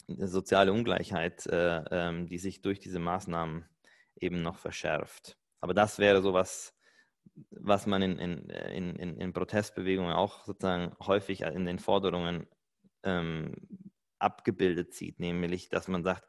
soziale 0.06 0.72
Ungleichheit, 0.72 1.46
äh, 1.46 1.78
äh, 1.78 2.24
die 2.24 2.38
sich 2.38 2.62
durch 2.62 2.80
diese 2.80 2.98
Maßnahmen 2.98 3.68
eben 4.16 4.42
noch 4.42 4.58
verschärft. 4.58 5.36
Aber 5.60 5.74
das 5.74 5.98
wäre 5.98 6.22
so 6.22 6.32
was, 6.32 6.74
was 7.50 7.86
man 7.86 8.02
in, 8.02 8.18
in, 8.18 8.96
in, 8.96 9.20
in 9.20 9.32
Protestbewegungen 9.32 10.12
auch 10.12 10.44
sozusagen 10.44 10.96
häufig 11.00 11.42
in 11.42 11.66
den 11.66 11.78
Forderungen 11.78 12.46
ähm, 13.02 13.54
abgebildet 14.18 14.94
sieht, 14.94 15.20
nämlich 15.20 15.68
dass 15.68 15.88
man 15.88 16.02
sagt, 16.02 16.26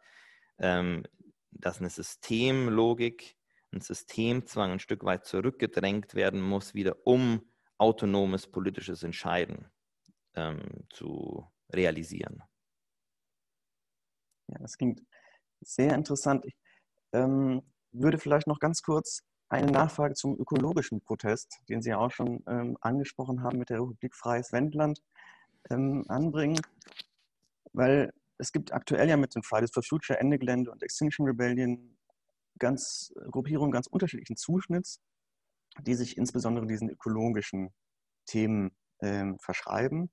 ähm, 0.60 1.04
dass 1.52 1.80
eine 1.80 1.90
Systemlogik, 1.90 3.36
ein 3.72 3.82
Systemzwang 3.82 4.72
ein 4.74 4.80
Stück 4.80 5.04
weit 5.04 5.26
zurückgedrängt 5.26 6.16
werden 6.16 6.42
muss, 6.42 6.74
wieder 6.74 6.98
um 7.06 7.50
autonomes 7.78 8.48
politisches 8.48 9.04
Entscheiden 9.04 9.70
ähm, 10.36 10.86
zu 10.90 11.48
realisieren. 11.72 12.44
Ja, 14.48 14.58
das 14.60 14.78
klingt 14.78 15.02
sehr 15.62 15.94
interessant. 15.94 16.46
Ich 16.46 16.56
ähm, 17.14 17.62
würde 17.92 18.18
vielleicht 18.18 18.48
noch 18.48 18.60
ganz 18.60 18.82
kurz 18.82 19.22
eine 19.50 19.72
Nachfrage 19.72 20.14
zum 20.14 20.40
ökologischen 20.40 21.02
Protest, 21.02 21.60
den 21.70 21.82
Sie 21.82 21.90
ja 21.90 21.98
auch 21.98 22.12
schon 22.12 22.44
ähm, 22.48 22.78
angesprochen 22.82 23.42
haben 23.42 23.58
mit 23.58 23.70
der 23.70 23.80
Republik 23.80 24.16
Freies 24.16 24.52
Wendland 24.52 25.02
ähm, 25.70 26.06
anbringen, 26.08 26.60
weil 27.74 28.12
es 28.38 28.52
gibt 28.52 28.74
aktuell 28.74 29.10
ja 29.10 29.18
mit 29.18 29.36
den 29.36 29.44
Fridays 29.44 29.72
for 29.72 29.84
Future, 29.84 30.20
Ende 30.20 30.40
Gelände 30.40 30.72
und 30.72 30.82
Extinction 30.82 31.26
Rebellion 31.26 31.98
ganz 32.58 33.14
Gruppierungen 33.32 33.72
ganz 33.72 33.88
unterschiedlichen 33.88 34.38
Zuschnitts, 34.38 35.02
die 35.82 35.96
sich 35.96 36.18
insbesondere 36.18 36.68
diesen 36.68 36.90
ökologischen 36.90 37.74
Themen 38.26 38.72
ähm, 39.02 39.38
verschreiben. 39.40 40.12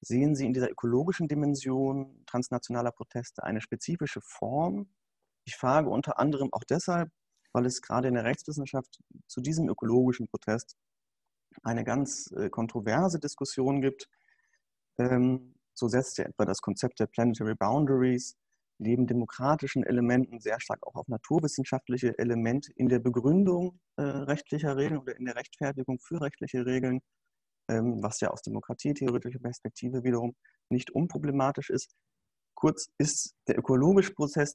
Sehen 0.00 0.36
Sie 0.36 0.46
in 0.46 0.54
dieser 0.54 0.70
ökologischen 0.70 1.28
Dimension 1.28 2.22
transnationaler 2.26 2.92
Proteste 2.92 3.42
eine 3.42 3.60
spezifische 3.60 4.20
Form? 4.22 4.92
Ich 5.44 5.56
frage 5.56 5.88
unter 5.88 6.18
anderem 6.18 6.52
auch 6.52 6.64
deshalb, 6.64 7.10
weil 7.52 7.66
es 7.66 7.82
gerade 7.82 8.08
in 8.08 8.14
der 8.14 8.24
Rechtswissenschaft 8.24 9.00
zu 9.26 9.40
diesem 9.40 9.68
ökologischen 9.68 10.28
Protest 10.28 10.76
eine 11.62 11.84
ganz 11.84 12.30
äh, 12.36 12.50
kontroverse 12.50 13.18
Diskussion 13.18 13.80
gibt. 13.80 14.08
Ähm, 14.98 15.54
so 15.74 15.88
setzt 15.88 16.18
ja 16.18 16.24
etwa 16.24 16.44
das 16.44 16.60
Konzept 16.60 17.00
der 17.00 17.06
Planetary 17.06 17.54
Boundaries 17.54 18.36
neben 18.78 19.06
demokratischen 19.06 19.84
Elementen 19.84 20.40
sehr 20.40 20.60
stark 20.60 20.86
auch 20.86 20.94
auf 20.94 21.08
naturwissenschaftliche 21.08 22.18
Elemente 22.18 22.72
in 22.76 22.88
der 22.88 23.00
Begründung 23.00 23.80
äh, 23.96 24.02
rechtlicher 24.02 24.76
Regeln 24.76 25.00
oder 25.00 25.16
in 25.16 25.24
der 25.24 25.36
Rechtfertigung 25.36 25.98
für 26.00 26.20
rechtliche 26.20 26.64
Regeln, 26.64 27.00
ähm, 27.68 28.02
was 28.02 28.20
ja 28.20 28.30
aus 28.30 28.42
demokratietheoretischer 28.42 29.40
Perspektive 29.40 30.04
wiederum 30.04 30.34
nicht 30.70 30.90
unproblematisch 30.90 31.70
ist. 31.70 31.94
Kurz 32.54 32.88
ist 32.98 33.34
der 33.48 33.58
ökologische 33.58 34.14
Prozess 34.14 34.54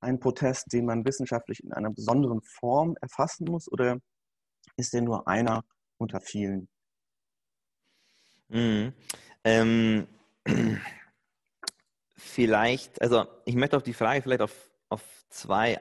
ein 0.00 0.18
Protest, 0.18 0.72
den 0.72 0.86
man 0.86 1.04
wissenschaftlich 1.04 1.62
in 1.62 1.72
einer 1.72 1.90
besonderen 1.90 2.40
Form 2.42 2.96
erfassen 3.00 3.46
muss 3.50 3.70
oder 3.70 3.98
ist 4.76 4.94
er 4.94 5.02
nur 5.02 5.28
einer 5.28 5.62
unter 5.98 6.20
vielen? 6.20 6.68
Mhm. 8.50 8.92
Ähm, 9.44 10.06
vielleicht, 12.16 13.00
also 13.00 13.26
ich 13.44 13.54
möchte 13.54 13.76
auf 13.76 13.82
die 13.82 13.94
Frage 13.94 14.22
vielleicht 14.22 14.42
auf, 14.42 14.70
auf 14.88 15.02
zwei 15.28 15.80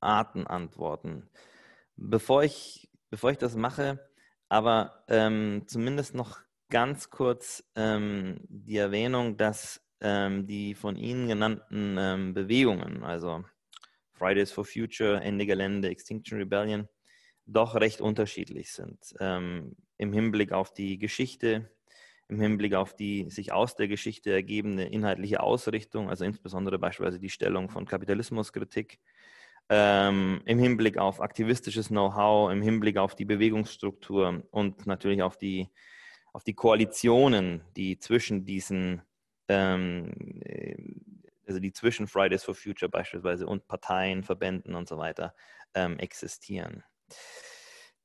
Arten 0.00 0.46
antworten. 0.46 1.28
Bevor 1.96 2.42
ich, 2.42 2.90
bevor 3.10 3.30
ich 3.30 3.38
das 3.38 3.54
mache, 3.54 4.10
aber 4.48 5.04
ähm, 5.08 5.64
zumindest 5.66 6.14
noch 6.14 6.40
ganz 6.70 7.10
kurz 7.10 7.64
ähm, 7.74 8.40
die 8.48 8.76
Erwähnung, 8.76 9.36
dass 9.36 9.80
ähm, 10.00 10.46
die 10.46 10.74
von 10.74 10.96
Ihnen 10.96 11.28
genannten 11.28 11.96
ähm, 11.98 12.34
Bewegungen, 12.34 13.02
also 13.02 13.44
Fridays 14.12 14.52
for 14.52 14.64
Future, 14.64 15.20
Ende 15.20 15.46
Gelände, 15.46 15.88
Extinction 15.88 16.38
Rebellion, 16.38 16.88
doch 17.46 17.74
recht 17.76 18.00
unterschiedlich 18.00 18.72
sind. 18.72 19.14
Ähm, 19.20 19.76
Im 19.98 20.12
Hinblick 20.12 20.52
auf 20.52 20.72
die 20.72 20.98
Geschichte, 20.98 21.70
im 22.28 22.40
Hinblick 22.40 22.74
auf 22.74 22.94
die 22.94 23.30
sich 23.30 23.52
aus 23.52 23.76
der 23.76 23.88
Geschichte 23.88 24.32
ergebende 24.32 24.84
inhaltliche 24.84 25.40
Ausrichtung, 25.40 26.08
also 26.08 26.24
insbesondere 26.24 26.78
beispielsweise 26.78 27.20
die 27.20 27.30
Stellung 27.30 27.68
von 27.70 27.86
Kapitalismuskritik, 27.86 28.98
ähm, 29.68 30.42
im 30.44 30.58
Hinblick 30.58 30.98
auf 30.98 31.20
aktivistisches 31.20 31.88
Know-how, 31.88 32.52
im 32.52 32.62
Hinblick 32.62 32.98
auf 32.98 33.14
die 33.14 33.24
Bewegungsstruktur 33.24 34.42
und 34.50 34.86
natürlich 34.86 35.22
auf 35.22 35.36
die, 35.36 35.68
auf 36.32 36.44
die 36.44 36.54
Koalitionen, 36.54 37.62
die 37.76 37.98
zwischen 37.98 38.44
diesen, 38.44 39.02
ähm, 39.48 40.12
äh, 40.44 40.76
also 41.46 41.60
die 41.60 41.72
zwischen 41.72 42.06
Fridays 42.06 42.44
for 42.44 42.54
Future 42.54 42.88
beispielsweise 42.88 43.46
und 43.46 43.66
Parteien, 43.66 44.24
Verbänden 44.24 44.74
und 44.74 44.88
so 44.88 44.98
weiter 44.98 45.34
ähm, 45.74 45.98
existieren. 45.98 46.82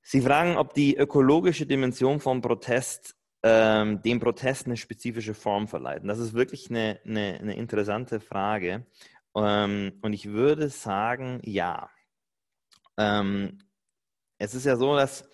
Sie 0.04 0.22
fragen, 0.22 0.58
ob 0.58 0.74
die 0.74 0.96
ökologische 0.98 1.66
Dimension 1.66 2.20
vom 2.20 2.42
Protest 2.42 3.16
ähm, 3.44 4.02
dem 4.02 4.20
Protest 4.20 4.68
eine 4.68 4.78
spezifische 4.78 5.34
Form 5.34 5.68
verleiht. 5.68 6.04
das 6.06 6.20
ist 6.20 6.34
wirklich 6.34 6.70
eine, 6.70 7.00
eine, 7.06 7.40
eine 7.40 7.56
interessante 7.56 8.20
Frage. 8.20 8.86
Ähm, 9.36 9.94
und 10.02 10.14
ich 10.14 10.28
würde 10.28 10.70
sagen, 10.70 11.40
ja. 11.44 11.90
Ähm, 12.98 13.60
es 14.38 14.54
ist 14.54 14.66
ja 14.66 14.76
so, 14.76 14.96
dass, 14.96 15.28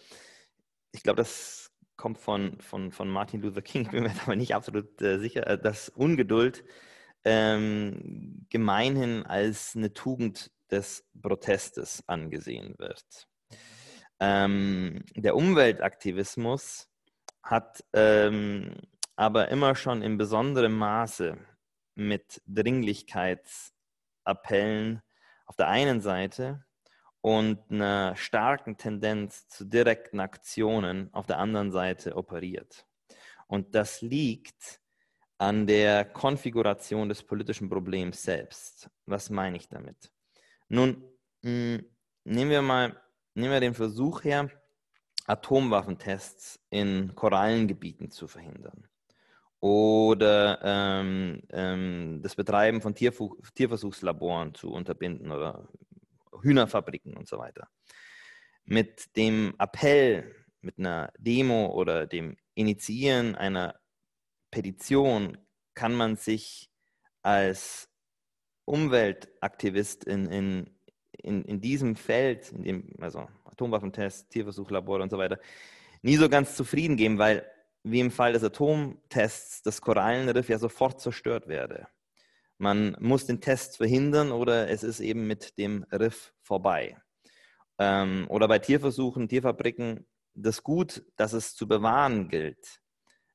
ich 0.92 1.04
glaube, 1.04 1.18
das 1.18 1.72
kommt 1.96 2.20
von, 2.20 2.60
von, 2.62 2.92
von 2.92 3.10
Martin 3.10 3.42
Luther 3.42 3.62
King, 3.62 3.82
ich 3.86 3.92
bin 3.92 4.04
mir 4.04 4.14
aber 4.24 4.36
nicht 4.36 4.56
absolut 4.56 5.02
äh, 5.02 5.20
sicher, 5.20 5.48
äh, 5.48 5.60
dass 5.60 5.90
Ungeduld 5.90 6.64
ähm, 7.26 8.46
gemeinhin 8.50 9.26
als 9.26 9.76
eine 9.76 9.94
Tugend 9.94 10.52
des 10.72 11.06
Protestes 11.22 12.04
angesehen 12.08 12.76
wird. 12.78 13.28
Ähm, 14.20 15.04
der 15.16 15.36
Umweltaktivismus 15.36 16.88
hat 17.50 17.84
ähm, 17.94 18.76
aber 19.16 19.48
immer 19.50 19.76
schon 19.76 20.02
in 20.02 20.18
besonderem 20.18 20.76
Maße 20.78 21.38
mit 21.96 22.42
Dringlichkeitsappellen 22.46 25.02
auf 25.46 25.56
der 25.56 25.70
einen 25.70 26.02
Seite 26.02 26.66
und 27.22 27.72
einer 27.72 28.16
starken 28.16 28.78
Tendenz 28.78 29.48
zu 29.48 29.66
direkten 29.66 30.20
Aktionen 30.20 31.12
auf 31.14 31.26
der 31.26 31.40
anderen 31.40 31.72
Seite 31.72 32.16
operiert. 32.16 32.86
Und 33.48 33.74
das 33.76 34.02
liegt 34.02 34.82
an 35.38 35.68
der 35.68 36.04
Konfiguration 36.04 37.08
des 37.08 37.24
politischen 37.24 37.70
Problems 37.70 38.24
selbst. 38.24 38.90
Was 39.06 39.30
meine 39.30 39.56
ich 39.58 39.70
damit? 39.70 40.12
Nun, 40.68 41.02
mh, 41.44 41.80
nehmen 42.26 42.52
wir 42.52 42.62
mal 42.62 43.02
nehmen 43.38 43.54
wir 43.54 43.60
den 43.60 43.76
Versuch 43.76 44.24
her, 44.24 44.50
Atomwaffentests 45.28 46.60
in 46.70 47.14
Korallengebieten 47.16 48.10
zu 48.10 48.28
verhindern 48.28 48.88
oder 49.60 50.60
ähm, 50.64 51.42
ähm, 51.50 52.22
das 52.22 52.36
Betreiben 52.36 52.82
von 52.82 52.96
Tierfu 52.96 53.36
Tierversuchslaboren 53.56 54.54
zu 54.54 54.72
unterbinden 54.72 55.32
oder 55.32 55.68
Hühnerfabriken 56.42 57.16
und 57.18 57.28
so 57.28 57.38
weiter. 57.38 57.68
Mit 58.66 59.16
dem 59.16 59.56
Appell, 59.58 60.34
mit 60.62 60.78
einer 60.78 61.12
Demo 61.18 61.68
oder 61.68 62.06
dem 62.06 62.38
Initiieren 62.54 63.36
einer 63.36 63.76
Petition 64.52 65.38
kann 65.74 65.94
man 65.94 66.16
sich 66.16 66.70
als 67.22 67.90
Umweltaktivist 68.66 70.04
in, 70.04 70.28
in, 70.28 70.80
in, 71.12 71.44
in 71.46 71.62
diesem 71.62 71.96
Feld, 71.96 72.52
in 72.52 72.64
dem, 72.64 72.96
also 73.00 73.28
Atomwaffentests, 73.58 74.30
Tierversuchlabore 74.30 75.02
und 75.02 75.10
so 75.10 75.18
weiter, 75.18 75.40
nie 76.02 76.16
so 76.16 76.30
ganz 76.30 76.56
zufrieden 76.56 76.96
geben, 76.96 77.18
weil 77.18 77.46
wie 77.84 78.00
im 78.00 78.12
Fall 78.12 78.34
des 78.34 78.44
Atomtests 78.44 79.64
das 79.64 79.82
Korallenriff 79.82 80.50
ja 80.50 80.60
sofort 80.60 81.02
zerstört 81.02 81.48
werde. 81.48 81.88
Man 82.58 82.98
muss 83.00 83.26
den 83.26 83.42
Test 83.42 83.78
verhindern 83.78 84.32
oder 84.32 84.70
es 84.70 84.84
ist 84.84 85.00
eben 85.00 85.28
mit 85.28 85.58
dem 85.58 85.84
Riff 85.92 86.34
vorbei. 86.42 86.98
Ähm, 87.80 88.26
oder 88.30 88.48
bei 88.48 88.60
Tierversuchen, 88.60 89.28
Tierfabriken, 89.28 90.08
das 90.34 90.64
Gut, 90.64 91.04
das 91.16 91.34
es 91.34 91.56
zu 91.56 91.68
bewahren 91.68 92.30
gilt, 92.30 92.82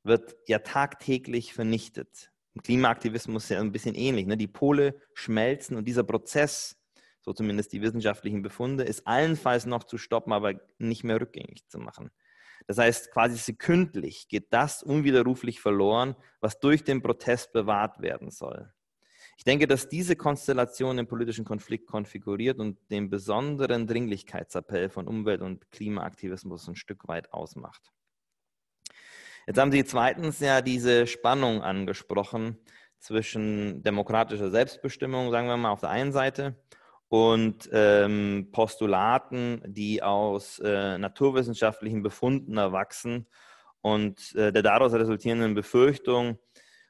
wird 0.02 0.36
ja 0.46 0.58
tagtäglich 0.58 1.54
vernichtet. 1.54 2.32
Im 2.54 2.62
Klimaaktivismus 2.62 3.44
ist 3.44 3.50
ja 3.50 3.60
ein 3.60 3.72
bisschen 3.72 3.94
ähnlich. 3.94 4.26
Ne? 4.26 4.36
Die 4.36 4.48
Pole 4.48 5.00
schmelzen 5.14 5.76
und 5.76 5.86
dieser 5.86 6.04
Prozess 6.04 6.81
so 7.22 7.32
zumindest 7.32 7.72
die 7.72 7.80
wissenschaftlichen 7.80 8.42
Befunde, 8.42 8.84
ist 8.84 9.06
allenfalls 9.06 9.64
noch 9.66 9.84
zu 9.84 9.96
stoppen, 9.96 10.32
aber 10.32 10.54
nicht 10.78 11.04
mehr 11.04 11.20
rückgängig 11.20 11.66
zu 11.68 11.78
machen. 11.78 12.10
Das 12.66 12.78
heißt, 12.78 13.10
quasi 13.10 13.36
sekündlich 13.36 14.28
geht 14.28 14.52
das 14.52 14.82
unwiderruflich 14.82 15.60
verloren, 15.60 16.14
was 16.40 16.60
durch 16.60 16.84
den 16.84 17.02
Protest 17.02 17.52
bewahrt 17.52 18.00
werden 18.00 18.30
soll. 18.30 18.72
Ich 19.36 19.44
denke, 19.44 19.66
dass 19.66 19.88
diese 19.88 20.14
Konstellation 20.14 20.96
den 20.96 21.08
politischen 21.08 21.44
Konflikt 21.44 21.86
konfiguriert 21.88 22.58
und 22.58 22.78
den 22.90 23.10
besonderen 23.10 23.86
Dringlichkeitsappell 23.86 24.88
von 24.88 25.08
Umwelt- 25.08 25.42
und 25.42 25.70
Klimaaktivismus 25.70 26.68
ein 26.68 26.76
Stück 26.76 27.08
weit 27.08 27.32
ausmacht. 27.32 27.92
Jetzt 29.46 29.58
haben 29.58 29.72
Sie 29.72 29.84
zweitens 29.84 30.38
ja 30.38 30.60
diese 30.60 31.06
Spannung 31.08 31.62
angesprochen 31.62 32.58
zwischen 33.00 33.82
demokratischer 33.82 34.50
Selbstbestimmung, 34.50 35.32
sagen 35.32 35.48
wir 35.48 35.56
mal, 35.56 35.70
auf 35.70 35.80
der 35.80 35.90
einen 35.90 36.12
Seite 36.12 36.56
und 37.12 37.68
ähm, 37.74 38.48
Postulaten, 38.52 39.60
die 39.66 40.02
aus 40.02 40.58
äh, 40.60 40.96
naturwissenschaftlichen 40.96 42.02
Befunden 42.02 42.56
erwachsen 42.56 43.26
und 43.82 44.34
äh, 44.34 44.50
der 44.50 44.62
daraus 44.62 44.94
resultierenden 44.94 45.52
Befürchtung 45.52 46.38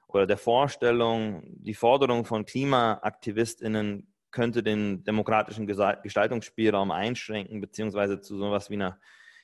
oder 0.07 0.29
der 0.29 0.37
Vorstellung, 0.37 1.43
die 1.57 1.75
Forderung 1.75 2.25
von 2.25 2.45
KlimaaktivistInnen 2.45 4.15
könnte 4.31 4.63
den 4.63 5.03
demokratischen 5.03 5.67
Gestaltungsspielraum 5.67 6.93
einschränken, 6.93 7.61
beziehungsweise 7.61 8.21
zu 8.21 8.39
sowas 8.39 8.71
wie 8.71 8.75
einer 8.75 9.01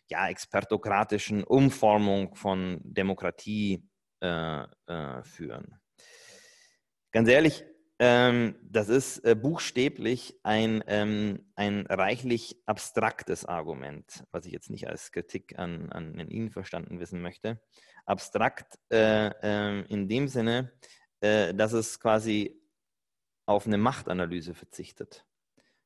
ja, 0.06 0.28
expertokratischen 0.28 1.42
Umformung 1.42 2.36
von 2.36 2.78
Demokratie 2.84 3.82
äh, 4.20 4.62
äh 4.62 5.24
führen. 5.24 5.80
Ganz 7.10 7.28
ehrlich, 7.28 7.64
ähm, 7.98 8.54
das 8.62 8.88
ist 8.88 9.24
äh, 9.24 9.34
buchstäblich 9.34 10.38
ein, 10.42 10.84
ähm, 10.86 11.50
ein 11.56 11.86
reichlich 11.86 12.62
abstraktes 12.66 13.44
Argument, 13.44 14.24
was 14.30 14.46
ich 14.46 14.52
jetzt 14.52 14.70
nicht 14.70 14.88
als 14.88 15.10
Kritik 15.10 15.58
an, 15.58 15.90
an 15.90 16.28
Ihnen 16.30 16.50
verstanden 16.50 17.00
wissen 17.00 17.20
möchte. 17.20 17.60
Abstrakt 18.06 18.78
äh, 18.90 19.28
äh, 19.42 19.84
in 19.88 20.08
dem 20.08 20.28
Sinne, 20.28 20.72
äh, 21.20 21.52
dass 21.54 21.72
es 21.72 21.98
quasi 21.98 22.62
auf 23.46 23.66
eine 23.66 23.78
Machtanalyse 23.78 24.54
verzichtet. 24.54 25.24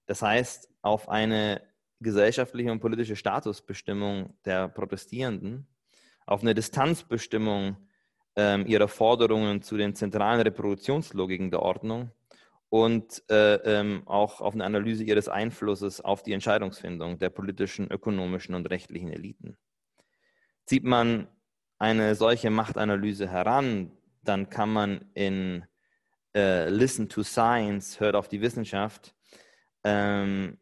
Das 0.07 0.20
heißt, 0.20 0.68
auf 0.83 1.09
eine 1.09 1.62
gesellschaftliche 2.01 2.72
und 2.72 2.81
politische 2.81 3.16
Statusbestimmung 3.16 4.37
der 4.44 4.68
Protestierenden, 4.68 5.66
auf 6.27 6.42
eine 6.42 6.55
Distanzbestimmung 6.55 7.77
ähm, 8.37 8.66
ihrer 8.66 8.88
Forderungen 8.88 9.62
zu 9.62 9.77
den 9.77 9.95
zentralen 9.95 10.40
Reproduktionslogiken 10.40 11.51
der 11.51 11.61
Ordnung 11.61 12.11
und 12.68 13.23
äh, 13.31 13.57
ähm, 13.57 14.03
auch 14.07 14.40
auf 14.40 14.55
eine 14.55 14.64
Analyse 14.64 15.05
ihres 15.05 15.29
Einflusses 15.29 16.01
auf 16.01 16.23
die 16.23 16.33
Entscheidungsfindung 16.33 17.18
der 17.18 17.29
politischen, 17.29 17.90
ökonomischen 17.90 18.55
und 18.55 18.71
rechtlichen 18.71 19.12
Eliten. 19.12 19.59
Zieht 20.64 20.85
man 20.85 21.29
eine 21.79 22.14
solche 22.14 22.49
Machtanalyse 22.51 23.29
heran, 23.29 23.90
dann 24.23 24.49
kann 24.49 24.73
man 24.73 25.05
in 25.14 25.66
äh, 26.35 26.71
Listen 26.71 27.09
to 27.09 27.23
Science, 27.23 28.01
hört 28.01 28.14
auf 28.14 28.29
die 28.29 28.40
Wissenschaft, 28.40 29.14
ähm, 29.85 30.59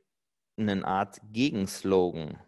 eine 0.56 0.85
Art 0.85 1.20
Gegenslogan 1.30 2.38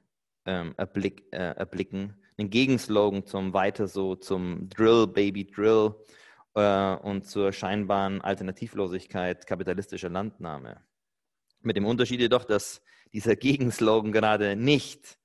ähm, 0.46 0.74
erblick, 0.76 1.24
äh, 1.32 1.54
erblicken, 1.54 2.21
einen 2.42 2.50
Gegenslogan 2.50 3.24
zum 3.24 3.54
weiter 3.54 3.86
so 3.86 4.16
zum 4.16 4.68
Drill, 4.68 5.06
Baby 5.06 5.46
Drill 5.46 5.94
äh, 6.54 6.94
und 6.96 7.26
zur 7.26 7.52
scheinbaren 7.52 8.20
Alternativlosigkeit 8.20 9.46
kapitalistischer 9.46 10.10
Landnahme. 10.10 10.82
Mit 11.60 11.76
dem 11.76 11.86
Unterschied 11.86 12.20
jedoch, 12.20 12.44
dass 12.44 12.82
dieser 13.12 13.36
Gegenslogan 13.36 14.12
gerade 14.12 14.56
nicht 14.56 15.18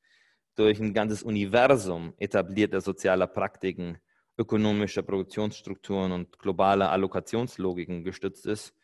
durch 0.56 0.80
ein 0.80 0.94
ganzes 0.94 1.24
Universum 1.24 2.14
etablierter 2.18 2.82
sozialer 2.82 3.28
Praktiken, 3.28 3.98
ökonomischer 4.38 5.02
Produktionsstrukturen 5.02 6.12
und 6.12 6.38
globaler 6.38 6.92
Allokationslogiken 6.92 8.04
gestützt 8.04 8.46
ist, 8.46 8.76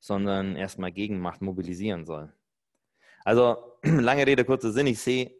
sondern 0.00 0.56
erstmal 0.56 0.92
Gegenmacht 0.92 1.42
mobilisieren 1.42 2.06
soll. 2.06 2.32
Also 3.24 3.76
lange 3.82 4.26
Rede, 4.26 4.44
kurzer 4.44 4.72
Sinn, 4.72 4.86
ich 4.86 4.98
sehe 4.98 5.30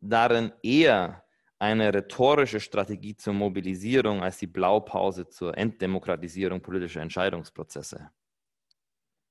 darin 0.00 0.52
eher 0.62 1.25
eine 1.58 1.92
rhetorische 1.92 2.60
Strategie 2.60 3.16
zur 3.16 3.32
Mobilisierung 3.32 4.22
als 4.22 4.38
die 4.38 4.46
Blaupause 4.46 5.28
zur 5.28 5.56
Enddemokratisierung 5.56 6.60
politischer 6.60 7.00
Entscheidungsprozesse. 7.00 8.10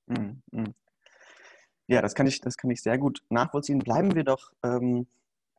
Mhm, 0.07 0.41
mhm. 0.51 0.73
Ja, 1.87 2.01
das 2.01 2.15
kann 2.15 2.25
ich, 2.25 2.41
das 2.41 2.57
kann 2.57 2.71
ich 2.71 2.81
sehr 2.81 2.97
gut 2.97 3.21
nachvollziehen. 3.29 3.79
Bleiben 3.79 4.15
wir 4.15 4.23
doch 4.23 4.51
ähm, 4.63 5.07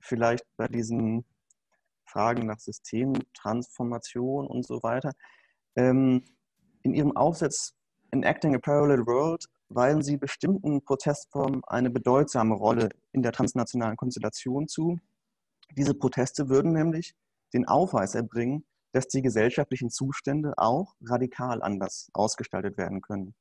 vielleicht 0.01 0.45
bei 0.57 0.67
diesen 0.67 1.25
Fragen 2.05 2.47
nach 2.47 2.59
Systemtransformation 2.59 4.47
und 4.47 4.67
so 4.67 4.83
weiter. 4.83 5.13
Ähm, 5.77 6.25
in 6.83 6.95
Ihrem 6.95 7.17
Aufsatz 7.17 7.75
Enacting 8.11 8.55
a 8.55 8.59
Parallel 8.59 9.07
World 9.07 9.45
weisen 9.69 10.03
Sie 10.03 10.17
bestimmten 10.17 10.83
Protestformen 10.85 11.63
eine 11.67 11.91
bedeutsame 11.91 12.55
Rolle 12.55 12.89
in 13.13 13.23
der 13.23 13.33
transnationalen 13.33 13.97
Konstellation 13.97 14.69
zu, 14.69 14.99
diese 15.73 15.95
Proteste 15.95 16.49
würden 16.49 16.73
nämlich 16.73 17.15
den 17.53 17.67
Aufweis 17.67 18.15
erbringen, 18.15 18.65
dass 18.93 19.09
die 19.09 19.23
gesellschaftlichen 19.23 19.91
Zustände 19.91 20.55
auch 20.57 20.95
radikal 21.05 21.63
anders 21.63 22.09
ausgestaltet 22.15 22.79
werden 22.79 23.01
können. 23.01 23.35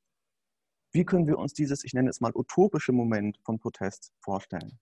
Wie 0.92 1.04
können 1.04 1.26
wir 1.26 1.38
uns 1.38 1.52
dieses, 1.52 1.84
ich 1.84 1.94
nenne 1.94 2.10
es 2.10 2.20
mal, 2.20 2.32
utopische 2.34 2.92
Moment 2.92 3.38
von 3.44 3.58
Protest 3.58 4.12
vorstellen? 4.20 4.78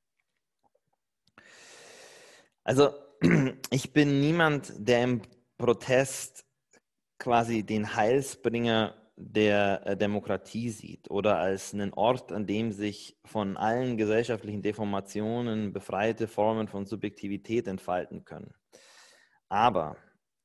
Also 2.64 2.90
ich 3.70 3.92
bin 3.92 4.20
niemand, 4.20 4.72
der 4.76 5.04
im 5.04 5.22
Protest 5.58 6.44
quasi 7.18 7.62
den 7.62 7.94
Heilsbringer 7.94 8.94
der 9.16 9.86
äh, 9.86 9.96
Demokratie 9.96 10.70
sieht 10.70 11.10
oder 11.10 11.38
als 11.38 11.72
einen 11.72 11.92
Ort, 11.92 12.32
an 12.32 12.46
dem 12.46 12.72
sich 12.72 13.16
von 13.24 13.56
allen 13.56 13.96
gesellschaftlichen 13.96 14.62
Deformationen 14.62 15.72
befreite 15.72 16.26
Formen 16.26 16.68
von 16.68 16.86
Subjektivität 16.86 17.68
entfalten 17.68 18.24
können. 18.24 18.54
Aber 19.48 19.96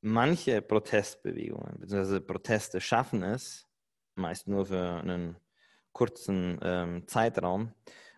manche 0.02 0.62
Protestbewegungen 0.62 1.80
bzw. 1.80 2.20
Proteste 2.20 2.80
schaffen 2.80 3.24
es, 3.24 3.68
meist 4.16 4.48
nur 4.48 4.68
für 4.68 5.00
einen 5.02 5.38
kurzen 5.92 6.60
ähm, 6.62 7.08
Zeitraum, 7.08 7.74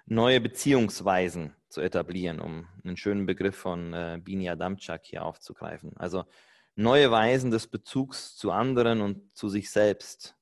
neue 0.06 0.42
Beziehungsweisen 0.42 1.56
zu 1.70 1.80
etablieren, 1.80 2.42
um 2.42 2.68
einen 2.84 2.98
schönen 2.98 3.26
Begriff 3.26 3.56
von 3.56 3.94
äh, 3.94 4.20
Bini 4.22 4.50
Adamczak 4.50 5.06
hier 5.06 5.24
aufzugreifen. 5.24 5.96
Also 5.96 6.26
neue 6.76 7.10
Weisen 7.10 7.52
des 7.52 7.68
Bezugs 7.68 8.36
zu 8.36 8.52
anderen 8.52 9.00
und 9.00 9.34
zu 9.34 9.48
sich 9.48 9.72
selbst 9.72 10.36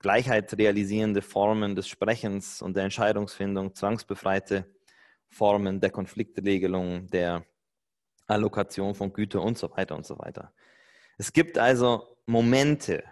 Gleichheit 0.00 0.56
realisierende 0.56 1.20
Formen 1.20 1.76
des 1.76 1.86
Sprechens 1.86 2.62
und 2.62 2.74
der 2.74 2.84
Entscheidungsfindung, 2.84 3.74
zwangsbefreite 3.74 4.66
Formen 5.28 5.78
der 5.80 5.90
Konfliktregelung, 5.90 7.06
der 7.08 7.44
Allokation 8.26 8.94
von 8.94 9.12
Gütern 9.12 9.42
und 9.42 9.58
so 9.58 9.70
weiter 9.72 9.94
und 9.94 10.06
so 10.06 10.18
weiter. 10.18 10.52
Es 11.18 11.32
gibt 11.32 11.58
also 11.58 12.16
Momente, 12.24 13.04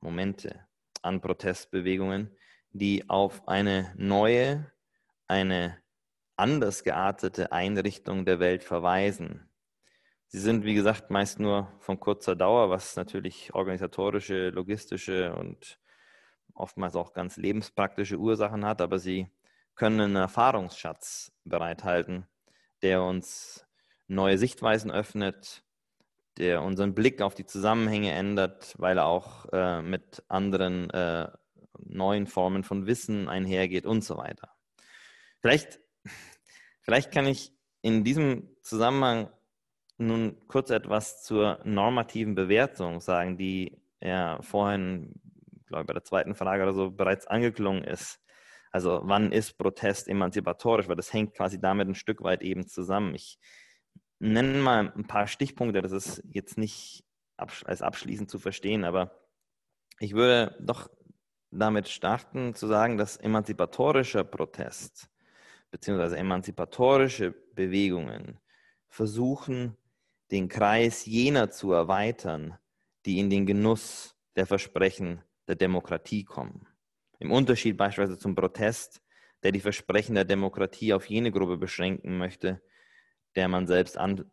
Momente 0.00 0.66
an 1.02 1.20
Protestbewegungen, 1.20 2.30
die 2.72 3.08
auf 3.10 3.48
eine 3.48 3.92
neue, 3.96 4.70
eine 5.26 5.78
anders 6.36 6.84
geartete 6.84 7.50
Einrichtung 7.50 8.24
der 8.24 8.38
Welt 8.38 8.62
verweisen. 8.62 9.48
Sie 10.28 10.38
sind, 10.38 10.64
wie 10.64 10.74
gesagt, 10.74 11.10
meist 11.10 11.40
nur 11.40 11.72
von 11.80 11.98
kurzer 11.98 12.36
Dauer, 12.36 12.70
was 12.70 12.94
natürlich 12.94 13.52
organisatorische, 13.52 14.50
logistische 14.50 15.34
und 15.34 15.79
oftmals 16.54 16.96
auch 16.96 17.12
ganz 17.12 17.36
lebenspraktische 17.36 18.18
Ursachen 18.18 18.64
hat, 18.64 18.80
aber 18.80 18.98
sie 18.98 19.28
können 19.74 20.00
einen 20.00 20.16
Erfahrungsschatz 20.16 21.32
bereithalten, 21.44 22.26
der 22.82 23.02
uns 23.02 23.66
neue 24.08 24.38
Sichtweisen 24.38 24.90
öffnet, 24.90 25.62
der 26.38 26.62
unseren 26.62 26.94
Blick 26.94 27.22
auf 27.22 27.34
die 27.34 27.46
Zusammenhänge 27.46 28.12
ändert, 28.12 28.74
weil 28.78 28.98
er 28.98 29.06
auch 29.06 29.46
äh, 29.52 29.82
mit 29.82 30.22
anderen 30.28 30.90
äh, 30.90 31.28
neuen 31.78 32.26
Formen 32.26 32.64
von 32.64 32.86
Wissen 32.86 33.28
einhergeht 33.28 33.86
und 33.86 34.04
so 34.04 34.16
weiter. 34.16 34.50
Vielleicht, 35.40 35.80
vielleicht 36.82 37.12
kann 37.12 37.26
ich 37.26 37.52
in 37.82 38.04
diesem 38.04 38.56
Zusammenhang 38.62 39.30
nun 39.96 40.36
kurz 40.48 40.70
etwas 40.70 41.22
zur 41.22 41.60
normativen 41.64 42.34
Bewertung 42.34 43.00
sagen, 43.00 43.36
die 43.36 43.80
ja 44.00 44.40
vorhin 44.42 45.20
glaube 45.70 45.84
bei 45.84 45.94
der 45.94 46.04
zweiten 46.04 46.34
Frage 46.34 46.62
oder 46.64 46.74
so 46.74 46.90
bereits 46.90 47.26
angeklungen 47.26 47.84
ist. 47.84 48.20
Also 48.70 49.00
wann 49.04 49.32
ist 49.32 49.58
Protest 49.58 50.08
emanzipatorisch? 50.08 50.88
Weil 50.88 50.96
das 50.96 51.12
hängt 51.12 51.34
quasi 51.34 51.60
damit 51.60 51.88
ein 51.88 51.94
Stück 51.94 52.22
weit 52.22 52.42
eben 52.42 52.68
zusammen. 52.68 53.14
Ich 53.14 53.38
nenne 54.18 54.58
mal 54.58 54.92
ein 54.94 55.06
paar 55.06 55.26
Stichpunkte, 55.26 55.80
das 55.80 55.92
ist 55.92 56.22
jetzt 56.30 56.58
nicht 56.58 57.04
als 57.36 57.80
abschließend 57.80 58.30
zu 58.30 58.38
verstehen, 58.38 58.84
aber 58.84 59.18
ich 59.98 60.12
würde 60.14 60.56
doch 60.60 60.90
damit 61.50 61.88
starten 61.88 62.54
zu 62.54 62.66
sagen, 62.66 62.98
dass 62.98 63.16
emanzipatorischer 63.16 64.24
Protest 64.24 65.10
bzw. 65.70 66.16
emanzipatorische 66.16 67.32
Bewegungen 67.54 68.38
versuchen, 68.88 69.76
den 70.30 70.48
Kreis 70.48 71.06
jener 71.06 71.50
zu 71.50 71.72
erweitern, 71.72 72.58
die 73.06 73.18
in 73.18 73.30
den 73.30 73.46
Genuss 73.46 74.16
der 74.36 74.46
Versprechen 74.46 75.22
der 75.50 75.56
Demokratie 75.56 76.24
kommen. 76.24 76.68
Im 77.18 77.32
Unterschied 77.32 77.76
beispielsweise 77.76 78.20
zum 78.20 78.36
Protest, 78.36 79.02
der 79.42 79.50
die 79.50 79.58
Versprechen 79.58 80.14
der 80.14 80.24
Demokratie 80.24 80.94
auf 80.94 81.06
jene 81.06 81.32
Gruppe 81.32 81.56
beschränken 81.56 82.18
möchte, 82.18 82.62
der 83.34 83.48
man 83.48 83.66
selbst 83.66 83.98
an, 83.98 84.30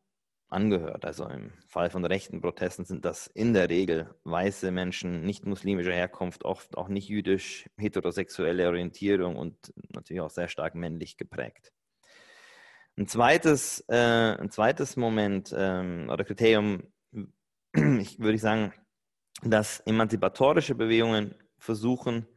angehört. 0.47 1.06
Also 1.06 1.27
im 1.27 1.53
Fall 1.67 1.89
von 1.89 2.06
rechten 2.06 2.39
Protesten 2.39 2.86
sind 2.86 3.03
das 3.03 3.25
in 3.25 3.56
der 3.56 3.67
Regel 3.69 4.13
weiße 4.25 4.69
Menschen 4.69 5.23
nicht 5.23 5.43
muslimischer 5.43 5.91
Herkunft, 5.91 6.45
oft 6.45 6.77
auch 6.77 6.88
nicht 6.88 7.10
jüdisch, 7.10 7.67
heterosexuelle 7.77 8.67
Orientierung 8.67 9.38
und 9.38 9.73
natürlich 9.89 10.21
auch 10.21 10.30
sehr 10.30 10.47
stark 10.47 10.75
männlich 10.75 11.17
geprägt. 11.17 11.73
Ein 12.95 13.08
zweites, 13.08 13.84
äh, 13.88 13.95
ein 14.39 14.51
zweites 14.51 14.97
Moment 14.97 15.51
ähm, 15.58 16.10
oder 16.12 16.23
Kriterium, 16.23 16.84
ich, 17.73 18.19
würde 18.19 18.36
ich 18.36 18.41
sagen, 18.41 18.71
dass 19.43 19.80
emanzipatorische 19.82 20.76
Bewegungen 20.76 21.36
versuchen, 21.58 22.28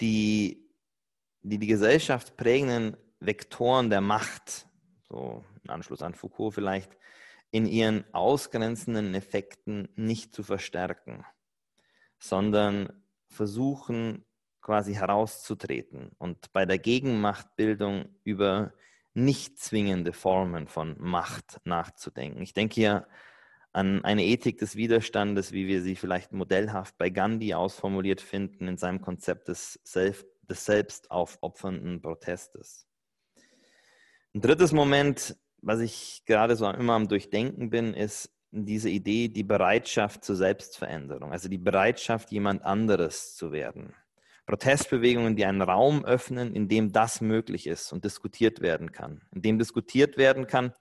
die, 0.00 0.68
die 1.42 1.58
die 1.58 1.66
Gesellschaft 1.66 2.36
prägenden 2.36 2.96
Vektoren 3.20 3.90
der 3.90 4.00
Macht, 4.00 4.66
so 5.08 5.44
im 5.62 5.70
Anschluss 5.70 6.02
an 6.02 6.14
Foucault 6.14 6.54
vielleicht, 6.54 6.96
in 7.50 7.66
ihren 7.66 8.04
ausgrenzenden 8.12 9.14
Effekten 9.14 9.88
nicht 9.94 10.34
zu 10.34 10.42
verstärken, 10.42 11.24
sondern 12.18 12.92
versuchen 13.28 14.24
quasi 14.60 14.94
herauszutreten 14.94 16.10
und 16.18 16.52
bei 16.52 16.66
der 16.66 16.78
Gegenmachtbildung 16.78 18.08
über 18.24 18.72
nicht 19.12 19.58
zwingende 19.58 20.12
Formen 20.12 20.66
von 20.66 20.96
Macht 20.98 21.60
nachzudenken. 21.64 22.42
Ich 22.42 22.54
denke 22.54 22.74
hier 22.74 23.06
an 23.74 24.04
eine 24.04 24.24
Ethik 24.24 24.58
des 24.58 24.76
Widerstandes, 24.76 25.52
wie 25.52 25.66
wir 25.66 25.82
sie 25.82 25.96
vielleicht 25.96 26.32
modellhaft 26.32 26.96
bei 26.96 27.10
Gandhi 27.10 27.54
ausformuliert 27.54 28.20
finden 28.20 28.68
in 28.68 28.76
seinem 28.76 29.00
Konzept 29.00 29.48
des, 29.48 29.80
Self, 29.84 30.24
des 30.48 30.64
selbstaufopfernden 30.64 32.00
Protestes. 32.00 32.86
Ein 34.32 34.40
drittes 34.40 34.72
Moment, 34.72 35.36
was 35.60 35.80
ich 35.80 36.22
gerade 36.24 36.54
so 36.54 36.70
immer 36.70 36.94
am 36.94 37.08
Durchdenken 37.08 37.70
bin, 37.70 37.94
ist 37.94 38.32
diese 38.52 38.88
Idee, 38.88 39.28
die 39.28 39.42
Bereitschaft 39.42 40.24
zur 40.24 40.36
Selbstveränderung, 40.36 41.32
also 41.32 41.48
die 41.48 41.58
Bereitschaft, 41.58 42.30
jemand 42.30 42.62
anderes 42.62 43.34
zu 43.34 43.50
werden. 43.50 43.92
Protestbewegungen, 44.46 45.36
die 45.36 45.46
einen 45.46 45.62
Raum 45.62 46.04
öffnen, 46.04 46.54
in 46.54 46.68
dem 46.68 46.92
das 46.92 47.20
möglich 47.20 47.66
ist 47.66 47.92
und 47.92 48.04
diskutiert 48.04 48.60
werden 48.60 48.92
kann. 48.92 49.22
In 49.34 49.42
dem 49.42 49.58
diskutiert 49.58 50.16
werden 50.16 50.46
kann, 50.46 50.74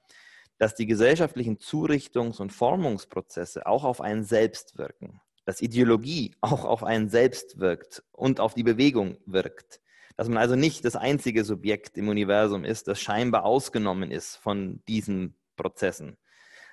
dass 0.58 0.76
die 0.76 0.86
gesellschaftlichen 0.86 1.58
Zurichtungs- 1.58 2.40
und 2.40 2.52
Formungsprozesse 2.52 3.66
auch 3.66 3.84
auf 3.84 4.02
einen 4.02 4.24
selbst 4.24 4.78
wirken. 4.78 5.22
Dass 5.46 5.62
Ideologie 5.62 6.36
auch 6.42 6.66
auf 6.66 6.84
einen 6.84 7.10
selbst 7.10 7.60
wirkt 7.60 8.04
und 8.12 8.40
auf 8.40 8.54
die 8.54 8.64
Bewegung 8.64 9.18
wirkt. 9.26 9.82
Dass 10.16 10.28
man 10.28 10.38
also 10.38 10.56
nicht 10.56 10.86
das 10.86 10.96
einzige 10.96 11.44
Subjekt 11.44 11.98
im 11.98 12.08
Universum 12.08 12.66
ist, 12.66 12.88
das 12.88 13.02
scheinbar 13.02 13.46
ausgenommen 13.46 14.12
ist 14.12 14.36
von 14.36 14.84
diesen 14.88 15.36
Prozessen. 15.56 16.18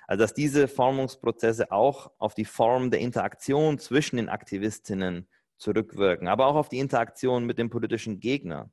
Also 0.07 0.23
dass 0.23 0.33
diese 0.33 0.67
Formungsprozesse 0.67 1.71
auch 1.71 2.11
auf 2.17 2.35
die 2.35 2.45
Form 2.45 2.91
der 2.91 2.99
Interaktion 2.99 3.79
zwischen 3.79 4.17
den 4.17 4.29
Aktivistinnen 4.29 5.27
zurückwirken, 5.57 6.27
aber 6.27 6.47
auch 6.47 6.55
auf 6.55 6.69
die 6.69 6.79
Interaktion 6.79 7.45
mit 7.45 7.57
dem 7.57 7.69
politischen 7.69 8.19
Gegner 8.19 8.71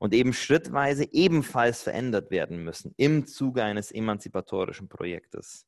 und 0.00 0.14
eben 0.14 0.32
schrittweise 0.32 1.06
ebenfalls 1.12 1.82
verändert 1.82 2.30
werden 2.30 2.64
müssen 2.64 2.94
im 2.96 3.26
Zuge 3.26 3.62
eines 3.62 3.92
emanzipatorischen 3.92 4.88
Projektes. 4.88 5.66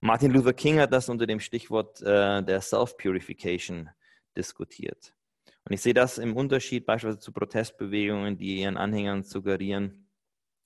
Martin 0.00 0.30
Luther 0.30 0.52
King 0.52 0.78
hat 0.78 0.92
das 0.92 1.08
unter 1.08 1.26
dem 1.26 1.40
Stichwort 1.40 2.00
äh, 2.00 2.42
der 2.42 2.60
Self-Purification 2.60 3.90
diskutiert. 4.36 5.14
Und 5.64 5.72
ich 5.72 5.80
sehe 5.80 5.94
das 5.94 6.18
im 6.18 6.36
Unterschied 6.36 6.86
beispielsweise 6.86 7.18
zu 7.18 7.32
Protestbewegungen, 7.32 8.38
die 8.38 8.60
ihren 8.60 8.76
Anhängern 8.76 9.24
suggerieren, 9.24 10.06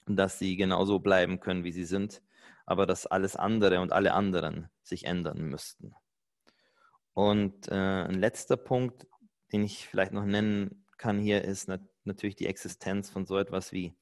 dass 0.07 0.39
sie 0.39 0.57
genauso 0.57 0.99
bleiben 0.99 1.41
können, 1.41 1.65
wie 1.65 1.73
sie 1.73 1.85
sind, 1.85 2.21
aber 2.67 2.85
dass 2.85 3.07
alles 3.07 3.35
andere 3.35 3.81
und 3.81 3.93
alle 3.93 4.13
anderen 4.13 4.69
sich 4.83 5.05
ändern 5.05 5.41
müssten. 5.49 5.95
Und 7.15 7.69
äh, 7.69 8.05
ein 8.05 8.19
letzter 8.19 8.59
Punkt, 8.59 9.07
den 9.53 9.65
ich 9.65 9.89
vielleicht 9.89 10.13
noch 10.13 10.27
nennen 10.27 10.85
kann 10.99 11.19
hier, 11.19 11.43
ist 11.45 11.69
nat 11.69 11.81
natürlich 12.09 12.37
die 12.37 12.47
Existenz 12.47 13.11
von 13.11 13.27
so 13.27 13.39
etwas 13.39 13.73
wie 13.73 13.95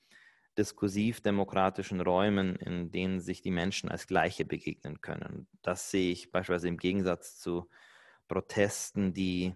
diskursiv-demokratischen 0.57 2.01
Räumen, 2.01 2.57
in 2.57 2.91
denen 2.91 3.21
sich 3.21 3.43
die 3.43 3.51
Menschen 3.51 3.91
als 3.91 4.07
Gleiche 4.07 4.45
begegnen 4.45 5.01
können. 5.01 5.47
Das 5.63 5.91
sehe 5.91 6.13
ich 6.13 6.33
beispielsweise 6.33 6.69
im 6.69 6.79
Gegensatz 6.79 7.39
zu 7.39 7.69
Protesten, 8.27 9.13
die, 9.13 9.55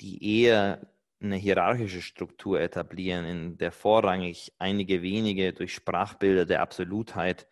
die 0.00 0.42
eher 0.42 0.86
eine 1.20 1.36
hierarchische 1.36 2.02
Struktur 2.02 2.60
etablieren, 2.60 3.24
in 3.24 3.58
der 3.58 3.72
vorrangig 3.72 4.52
einige 4.58 5.00
wenige 5.00 5.52
durch 5.52 5.74
Sprachbilder 5.74 6.44
der 6.44 6.60
Absolutheit 6.60 7.48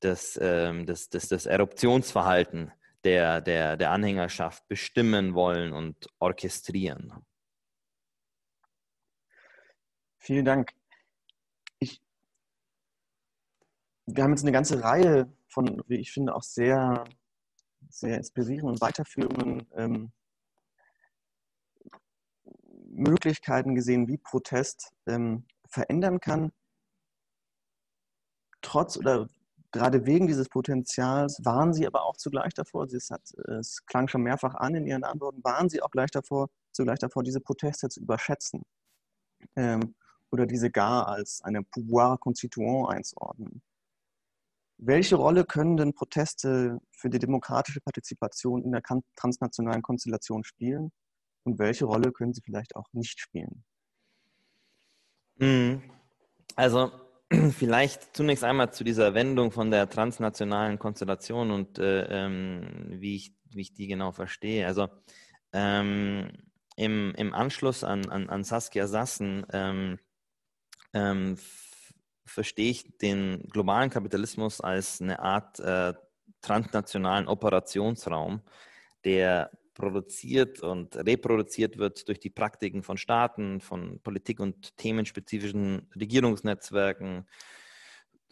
das, 0.00 0.38
ähm, 0.42 0.86
das, 0.86 1.08
das, 1.08 1.28
das 1.28 1.46
Eruptionsverhalten 1.46 2.72
der, 3.04 3.40
der, 3.40 3.76
der 3.76 3.90
Anhängerschaft 3.90 4.68
bestimmen 4.68 5.34
wollen 5.34 5.72
und 5.72 6.08
orchestrieren. 6.18 7.24
Vielen 10.22 10.44
Dank. 10.44 10.72
Ich, 11.78 12.02
wir 14.04 14.22
haben 14.22 14.32
jetzt 14.32 14.42
eine 14.42 14.52
ganze 14.52 14.82
Reihe 14.82 15.32
von, 15.48 15.82
wie 15.86 15.96
ich 15.96 16.12
finde, 16.12 16.34
auch 16.34 16.42
sehr, 16.42 17.04
sehr 17.88 18.18
inspirierenden 18.18 18.68
und 18.68 18.80
weiterführenden 18.82 19.66
ähm, 19.74 20.12
Möglichkeiten 22.90 23.74
gesehen, 23.74 24.08
wie 24.08 24.18
Protest 24.18 24.92
ähm, 25.06 25.46
verändern 25.66 26.20
kann. 26.20 26.52
Trotz 28.60 28.98
oder 28.98 29.26
gerade 29.72 30.04
wegen 30.04 30.26
dieses 30.26 30.50
Potenzials 30.50 31.42
waren 31.46 31.72
Sie 31.72 31.86
aber 31.86 32.04
auch 32.04 32.18
zugleich 32.18 32.52
davor, 32.52 32.84
es, 32.84 33.10
hat, 33.10 33.22
es 33.48 33.86
klang 33.86 34.06
schon 34.06 34.22
mehrfach 34.22 34.54
an 34.54 34.74
in 34.74 34.86
Ihren 34.86 35.04
Antworten, 35.04 35.42
waren 35.42 35.70
Sie 35.70 35.80
auch 35.80 35.90
gleich 35.90 36.10
davor, 36.10 36.50
zugleich 36.72 36.98
davor, 36.98 37.22
diese 37.22 37.40
Proteste 37.40 37.88
zu 37.88 38.00
überschätzen 38.00 38.62
ähm, 39.56 39.94
oder 40.30 40.46
diese 40.46 40.70
gar 40.70 41.08
als 41.08 41.42
eine 41.42 41.62
Pouvoir 41.62 42.18
Constituant 42.18 42.94
einzuordnen. 42.94 43.62
Welche 44.78 45.16
Rolle 45.16 45.44
können 45.44 45.76
denn 45.76 45.92
Proteste 45.92 46.80
für 46.90 47.10
die 47.10 47.18
demokratische 47.18 47.80
Partizipation 47.80 48.64
in 48.64 48.72
der 48.72 48.82
transnationalen 49.16 49.82
Konstellation 49.82 50.42
spielen 50.42 50.90
und 51.44 51.58
welche 51.58 51.84
Rolle 51.84 52.12
können 52.12 52.32
sie 52.32 52.40
vielleicht 52.42 52.76
auch 52.76 52.86
nicht 52.92 53.20
spielen? 53.20 53.64
Hm. 55.38 55.82
Also 56.56 56.90
Vielleicht 57.52 58.16
zunächst 58.16 58.42
einmal 58.42 58.72
zu 58.72 58.84
dieser 58.84 59.14
Wendung 59.14 59.52
von 59.52 59.70
der 59.70 59.88
transnationalen 59.88 60.78
Konstellation 60.78 61.50
und 61.50 61.78
äh, 61.78 62.02
ähm, 62.26 62.86
wie, 62.88 63.16
ich, 63.16 63.34
wie 63.50 63.60
ich 63.60 63.72
die 63.72 63.86
genau 63.86 64.10
verstehe. 64.10 64.66
Also 64.66 64.88
ähm, 65.52 66.32
im, 66.76 67.14
im 67.16 67.32
Anschluss 67.32 67.84
an, 67.84 68.08
an, 68.10 68.28
an 68.28 68.42
Saskia 68.42 68.88
Sassen 68.88 69.46
ähm, 69.52 69.98
ähm 70.92 71.36
verstehe 72.30 72.70
ich 72.70 72.96
den 72.98 73.48
globalen 73.48 73.90
Kapitalismus 73.90 74.60
als 74.60 75.00
eine 75.00 75.18
Art 75.18 75.58
äh, 75.58 75.92
transnationalen 76.42 77.28
Operationsraum, 77.28 78.40
der 79.04 79.50
produziert 79.74 80.60
und 80.60 80.96
reproduziert 80.96 81.78
wird 81.78 82.06
durch 82.08 82.20
die 82.20 82.30
Praktiken 82.30 82.82
von 82.82 82.96
Staaten, 82.96 83.60
von 83.60 84.00
Politik- 84.00 84.40
und 84.40 84.76
themenspezifischen 84.76 85.88
Regierungsnetzwerken, 85.98 87.26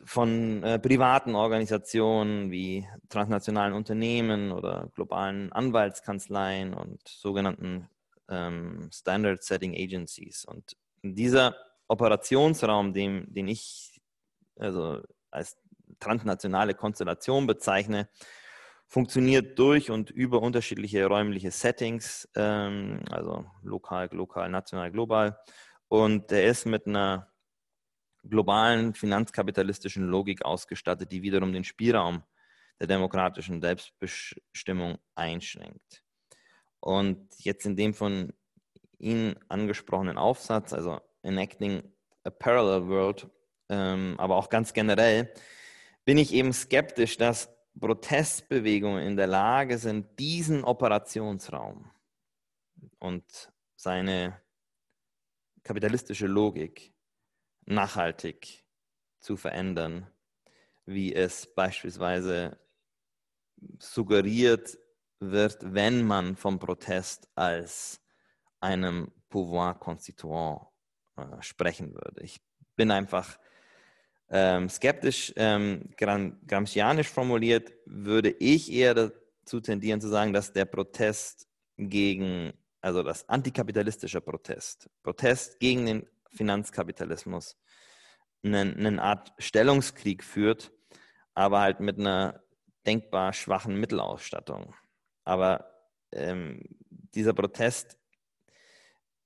von 0.05 0.63
äh, 0.63 0.79
privaten 0.79 1.35
Organisationen 1.35 2.53
wie 2.53 2.87
transnationalen 3.09 3.75
Unternehmen 3.75 4.53
oder 4.53 4.91
globalen 4.95 5.53
Anwaltskanzleien 5.53 6.73
und 6.73 7.01
sogenannten 7.09 7.89
ähm, 8.29 8.89
Standard 8.93 9.43
Setting 9.43 9.75
Agencies. 9.75 10.45
Und 10.45 10.77
dieser 11.03 11.57
Operationsraum, 11.89 12.93
den, 12.93 13.33
den 13.33 13.49
ich 13.49 14.01
also 14.59 15.03
als 15.31 15.57
transnationale 16.01 16.75
Konstellation 16.75 17.47
bezeichne, 17.47 18.09
funktioniert 18.87 19.59
durch 19.59 19.91
und 19.91 20.11
über 20.11 20.41
unterschiedliche 20.41 21.07
räumliche 21.07 21.51
Settings, 21.51 22.29
ähm, 22.35 23.03
also 23.11 23.45
lokal, 23.63 24.09
lokal, 24.13 24.49
national, 24.49 24.91
global. 24.91 25.39
Und 25.89 26.31
der 26.31 26.47
ist 26.47 26.67
mit 26.67 26.87
einer 26.87 27.31
globalen 28.25 28.95
finanzkapitalistischen 28.95 30.07
Logik 30.07 30.45
ausgestattet, 30.45 31.13
die 31.13 31.23
wiederum 31.23 31.53
den 31.53 31.65
Spielraum 31.65 32.23
der 32.81 32.87
demokratischen 32.87 33.61
Selbstbestimmung 33.61 34.99
einschränkt. 35.15 36.03
Und 36.81 37.29
jetzt 37.39 37.67
in 37.67 37.77
dem 37.77 37.95
von 37.95 38.33
Ihnen 38.99 39.37
angesprochenen 39.49 40.19
Aufsatz, 40.19 40.73
also 40.73 41.01
Enacting 41.23 41.83
a 42.25 42.31
Parallel 42.31 42.89
World, 42.89 43.31
ähm, 43.69 44.15
aber 44.19 44.37
auch 44.37 44.49
ganz 44.49 44.73
generell, 44.73 45.33
bin 46.05 46.19
ich 46.19 46.33
eben 46.33 46.53
skeptisch, 46.53 47.17
dass 47.17 47.49
Protestbewegungen 47.79 49.07
in 49.07 49.17
der 49.17 49.27
Lage 49.27 49.79
sind, 49.79 50.19
diesen 50.19 50.65
Operationsraum 50.65 51.91
und 52.99 53.53
seine 53.77 54.41
kapitalistische 55.63 56.27
Logik 56.27 56.95
nachhaltig 57.67 58.65
zu 59.21 59.37
verändern, 59.37 60.11
wie 60.87 61.15
es 61.15 61.47
beispielsweise 61.55 62.59
suggeriert 63.79 64.79
wird, 65.21 65.59
wenn 65.75 66.05
man 66.05 66.37
vom 66.37 66.59
Protest 66.59 67.29
als 67.35 68.01
einem 68.61 69.13
Pouvoir 69.29 69.79
Constituant 69.79 70.68
äh, 71.19 71.43
sprechen 71.43 71.95
würde. 71.95 72.23
Ich 72.23 72.41
bin 72.77 72.91
einfach 72.91 73.39
ähm, 74.31 74.69
skeptisch, 74.69 75.33
ähm, 75.37 75.91
gramscianisch 75.97 77.09
formuliert, 77.09 77.73
würde 77.87 78.31
ich 78.31 78.71
eher 78.71 78.95
dazu 78.95 79.61
tendieren 79.61 80.01
zu 80.01 80.09
sagen, 80.09 80.33
dass 80.33 80.53
der 80.53 80.67
Protest 80.67 81.49
gegen, 81.77 82.53
also 82.81 83.03
das 83.03 83.29
antikapitalistische 83.29 84.21
Protest, 84.21 84.91
Protest 85.03 85.59
gegen 85.61 85.87
den 85.87 86.07
Finanzkapitalismus, 86.33 87.57
eine, 88.43 88.61
eine 88.61 89.03
Art 89.03 89.33
Stellungskrieg 89.39 90.23
führt, 90.23 90.73
aber 91.35 91.61
halt 91.61 91.81
mit 91.81 91.99
einer 91.99 92.43
denkbar 92.87 93.33
schwachen 93.33 93.77
Mittelausstattung. 93.81 94.75
Aber 95.25 95.71
ähm, 96.13 96.63
dieser 96.91 97.33
Protest 97.33 97.99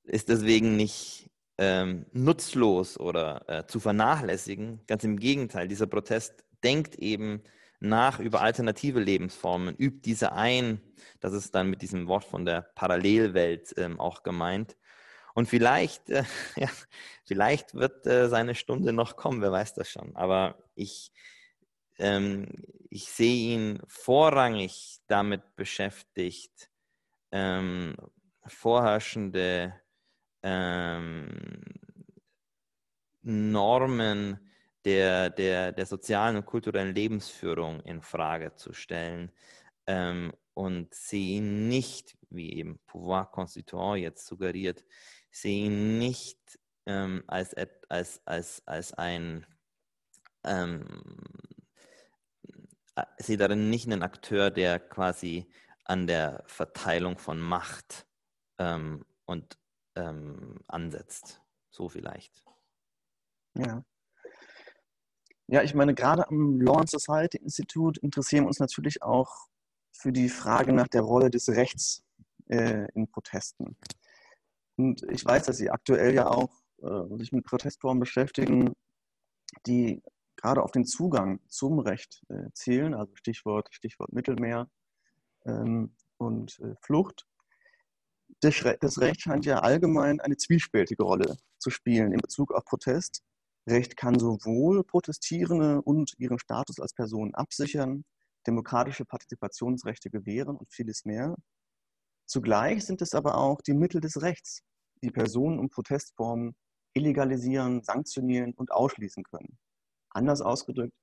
ist 0.05 0.29
deswegen 0.29 0.77
nicht 0.77 1.31
ähm, 1.63 2.07
nutzlos 2.13 2.99
oder 2.99 3.49
äh, 3.49 3.67
zu 3.69 3.79
vernachlässigen. 3.79 4.81
Ganz 4.89 5.05
im 5.05 5.17
Gegenteil, 5.17 5.69
dieser 5.69 5.87
Protest 5.87 6.45
denkt 6.65 6.97
eben 6.97 7.45
nach 7.79 8.19
über 8.19 8.41
alternative 8.41 8.99
Lebensformen, 8.99 9.77
übt 9.77 10.01
diese 10.05 10.33
ein. 10.33 10.81
Das 11.21 11.33
ist 11.33 11.55
dann 11.55 11.71
mit 11.71 11.81
diesem 11.81 12.09
Wort 12.09 12.25
von 12.25 12.45
der 12.45 12.63
Parallelwelt 12.75 13.75
ähm, 13.77 14.01
auch 14.01 14.25
gemeint. 14.25 14.77
Und 15.35 15.49
vielleicht, 15.49 16.11
äh, 16.11 16.25
ja, 16.57 16.69
vielleicht 17.25 17.75
wird 17.75 18.09
äh, 18.09 18.29
seine 18.29 18.57
Stunde 18.57 18.93
noch 18.93 19.15
kommen, 19.15 19.41
wer 19.41 19.53
weiß 19.53 19.75
das 19.75 19.89
schon. 19.89 20.17
Aber 20.17 20.59
ich, 20.75 21.13
ähm, 21.99 22.49
ich 22.91 23.05
sehe 23.05 23.55
ihn 23.55 23.79
vorrangig 23.87 24.99
damit 25.07 25.55
beschäftigt, 25.55 26.71
ähm, 27.31 27.95
vorherrschende 28.49 29.81
ähm, 30.43 31.29
Normen 33.23 34.39
der, 34.85 35.31
der, 35.31 35.73
der 35.73 35.87
sozialen 35.87 36.37
und 36.37 36.47
kulturellen 36.47 36.95
Lebensführung 36.95 37.81
in 37.81 38.03
Frage 38.03 38.55
zu 38.57 38.73
stellen 38.73 39.31
ähm, 39.87 40.33
und 40.55 40.93
sehe 40.95 41.37
ihn 41.37 41.69
nicht, 41.69 42.17
wie 42.31 42.53
eben 42.55 42.79
Pouvoir 42.87 43.31
Constituant 43.31 44.01
jetzt 44.01 44.27
suggeriert, 44.27 44.85
sehe 45.31 45.67
ihn 45.67 45.99
nicht 45.99 46.59
ähm, 46.87 47.23
als, 47.27 47.55
als, 47.89 48.21
als, 48.27 48.63
als 48.67 48.93
ein, 48.95 49.47
ähm, 50.45 50.85
äh, 52.97 53.05
sehe 53.19 53.37
darin 53.37 53.71
nicht 53.71 53.87
einen 53.87 54.03
Akteur, 54.03 54.51
der 54.51 54.81
quasi 54.81 55.49
an 55.85 56.07
der 56.07 56.43
Verteilung 56.47 57.19
von 57.19 57.41
Macht 57.41 58.07
ähm, 58.59 59.05
und 59.27 59.59
ähm, 59.97 60.59
ansetzt. 60.67 61.43
So 61.71 61.89
vielleicht. 61.89 62.45
Ja. 63.55 63.85
Ja, 65.49 65.63
ich 65.63 65.75
meine, 65.75 65.95
gerade 65.95 66.27
am 66.29 66.61
Law 66.61 66.79
and 66.79 66.91
Society 66.91 67.37
Institute 67.39 68.01
interessieren 68.01 68.45
wir 68.45 68.49
uns 68.49 68.61
natürlich 68.61 69.03
auch 69.03 69.49
für 69.93 70.13
die 70.13 70.29
Frage 70.29 70.73
nach 70.73 70.89
der 70.89 71.03
Rolle 71.03 71.31
des 71.31 71.49
Rechts 71.49 72.03
äh, 72.49 72.87
in 72.95 73.11
Protesten. 73.11 73.77
Und 74.77 75.03
ich 75.11 75.25
weiß, 75.25 75.45
dass 75.45 75.59
Sie 75.59 75.71
aktuell 75.71 76.15
ja 76.15 76.29
auch 76.29 76.51
äh, 76.83 77.17
sich 77.19 77.33
mit 77.33 77.45
Protestformen 77.45 78.01
beschäftigen, 78.01 78.73
die 79.67 80.03
gerade 80.37 80.63
auf 80.63 80.73
den 80.73 80.85
Zugang 80.85 81.41
zum 81.49 81.79
Recht 81.79 82.23
äh, 82.29 82.51
zielen, 82.55 82.95
also 82.95 83.15
Stichwort, 83.17 83.69
Stichwort 83.73 84.13
Mittelmeer 84.13 84.71
ähm, 85.45 85.95
und 86.17 86.59
äh, 86.61 86.75
Flucht. 86.81 87.27
Das, 88.41 89.01
Recht 89.01 89.21
scheint 89.21 89.45
ja 89.45 89.61
allgemein 89.61 90.21
eine 90.21 90.37
zwiespältige 90.37 91.03
Rolle 91.03 91.37
zu 91.59 91.71
spielen 91.71 92.13
in 92.13 92.21
Bezug 92.21 92.53
auf 92.53 92.65
Protest. 92.65 93.23
Recht 93.69 93.97
kann 93.97 94.19
sowohl 94.19 94.83
Protestierende 94.85 95.81
und 95.83 96.15
ihren 96.19 96.39
Status 96.39 96.81
als 96.81 96.93
Person 96.95 97.35
absichern, 97.35 98.05
demokratische 98.47 99.05
Partizipationsrechte 99.05 100.11
gewähren 100.11 100.57
und 100.57 100.73
vieles 100.73 101.05
mehr. 101.05 101.37
Zugleich 102.27 102.85
sind 102.85 103.03
es 103.03 103.15
aber 103.15 103.37
auch 103.37 103.61
die 103.63 103.75
Mittel 103.75 104.01
des 104.01 104.23
Rechts, 104.23 104.63
die 105.03 105.11
Personen 105.11 105.59
und 105.59 105.71
Protestformen 105.71 106.57
illegalisieren, 106.95 107.83
sanktionieren 107.83 108.53
und 108.55 108.73
ausschließen 108.73 109.23
können. 109.25 109.59
Anders 110.11 110.41
ausgedrückt, 110.41 110.95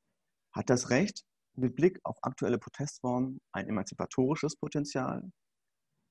hat 0.54 0.70
das 0.70 0.90
Recht 0.90 1.24
mit 1.54 1.76
Blick 1.76 2.00
auf 2.04 2.18
aktuelle 2.22 2.58
Protestformen 2.58 3.40
ein 3.52 3.68
emanzipatorisches 3.68 4.56
Potenzial? 4.56 5.30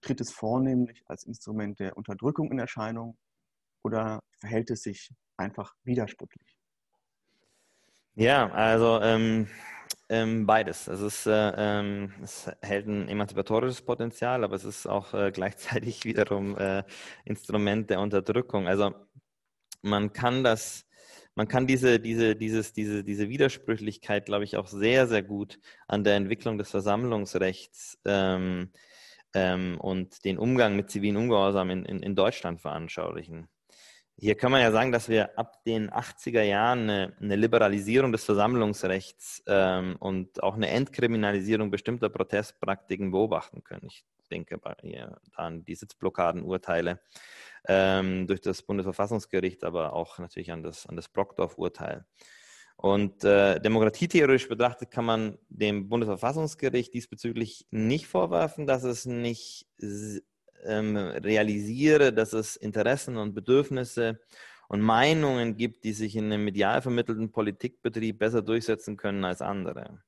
Tritt 0.00 0.20
es 0.20 0.30
vornehmlich 0.30 1.02
als 1.06 1.24
Instrument 1.24 1.78
der 1.80 1.96
Unterdrückung 1.96 2.50
in 2.50 2.58
Erscheinung 2.58 3.16
oder 3.82 4.22
verhält 4.38 4.70
es 4.70 4.82
sich 4.82 5.10
einfach 5.36 5.74
widersprüchlich? 5.84 6.56
Ja, 8.14 8.50
also 8.50 9.00
ähm, 9.00 9.48
ähm, 10.08 10.46
beides. 10.46 10.88
Es, 10.88 11.26
äh, 11.26 11.52
ähm, 11.56 12.12
es, 12.22 12.50
hält 12.62 12.86
ein 12.86 13.08
emanzipatorisches 13.08 13.82
Potenzial, 13.82 14.42
aber 14.42 14.56
es 14.56 14.64
ist 14.64 14.86
auch 14.86 15.14
äh, 15.14 15.30
gleichzeitig 15.32 16.04
wiederum 16.04 16.56
äh, 16.58 16.82
Instrument 17.24 17.90
der 17.90 18.00
Unterdrückung. 18.00 18.66
Also 18.66 18.94
man 19.82 20.12
kann 20.12 20.42
das, 20.42 20.86
man 21.34 21.46
kann 21.46 21.66
diese, 21.66 22.00
diese, 22.00 22.36
dieses, 22.36 22.72
diese, 22.72 23.04
diese 23.04 23.28
Widersprüchlichkeit, 23.28 24.26
glaube 24.26 24.44
ich, 24.44 24.56
auch 24.56 24.66
sehr, 24.66 25.06
sehr 25.06 25.22
gut 25.22 25.60
an 25.86 26.04
der 26.04 26.16
Entwicklung 26.16 26.58
des 26.58 26.70
Versammlungsrechts 26.70 27.98
ähm, 28.04 28.72
ähm, 29.34 29.78
und 29.80 30.24
den 30.24 30.38
Umgang 30.38 30.76
mit 30.76 30.90
zivilen 30.90 31.16
Ungehorsam 31.16 31.70
in, 31.70 31.84
in, 31.84 32.02
in 32.02 32.14
Deutschland 32.14 32.60
veranschaulichen. 32.60 33.48
Hier 34.20 34.34
kann 34.34 34.50
man 34.50 34.60
ja 34.60 34.72
sagen, 34.72 34.90
dass 34.90 35.08
wir 35.08 35.38
ab 35.38 35.62
den 35.64 35.90
80er 35.90 36.42
Jahren 36.42 36.90
eine, 36.90 37.16
eine 37.20 37.36
Liberalisierung 37.36 38.10
des 38.10 38.24
Versammlungsrechts 38.24 39.44
ähm, 39.46 39.94
und 40.00 40.42
auch 40.42 40.54
eine 40.54 40.70
Entkriminalisierung 40.70 41.70
bestimmter 41.70 42.08
Protestpraktiken 42.08 43.12
beobachten 43.12 43.62
können. 43.62 43.86
Ich 43.86 44.04
denke 44.28 44.60
hier 44.82 45.20
an 45.36 45.64
die 45.64 45.76
Sitzblockadenurteile 45.76 47.00
ähm, 47.68 48.26
durch 48.26 48.40
das 48.40 48.62
Bundesverfassungsgericht, 48.62 49.62
aber 49.62 49.92
auch 49.92 50.18
natürlich 50.18 50.50
an 50.50 50.64
das, 50.64 50.86
an 50.86 50.96
das 50.96 51.08
Brockdorf-Urteil. 51.08 52.04
Und 52.80 53.24
äh, 53.24 53.58
demokratietheoretisch 53.58 54.48
betrachtet 54.48 54.92
kann 54.92 55.04
man 55.04 55.38
dem 55.48 55.88
Bundesverfassungsgericht 55.88 56.94
diesbezüglich 56.94 57.66
nicht 57.72 58.06
vorwerfen, 58.06 58.68
dass 58.68 58.84
es 58.84 59.04
nicht 59.04 59.66
ähm, 60.64 60.96
realisiere, 60.96 62.12
dass 62.12 62.32
es 62.32 62.54
Interessen 62.54 63.16
und 63.16 63.34
Bedürfnisse 63.34 64.20
und 64.68 64.80
Meinungen 64.80 65.56
gibt, 65.56 65.82
die 65.82 65.92
sich 65.92 66.14
in 66.14 66.26
einem 66.26 66.44
medial 66.44 66.80
vermittelten 66.80 67.32
Politikbetrieb 67.32 68.20
besser 68.20 68.42
durchsetzen 68.42 68.96
können 68.96 69.24
als 69.24 69.42
andere. 69.42 70.04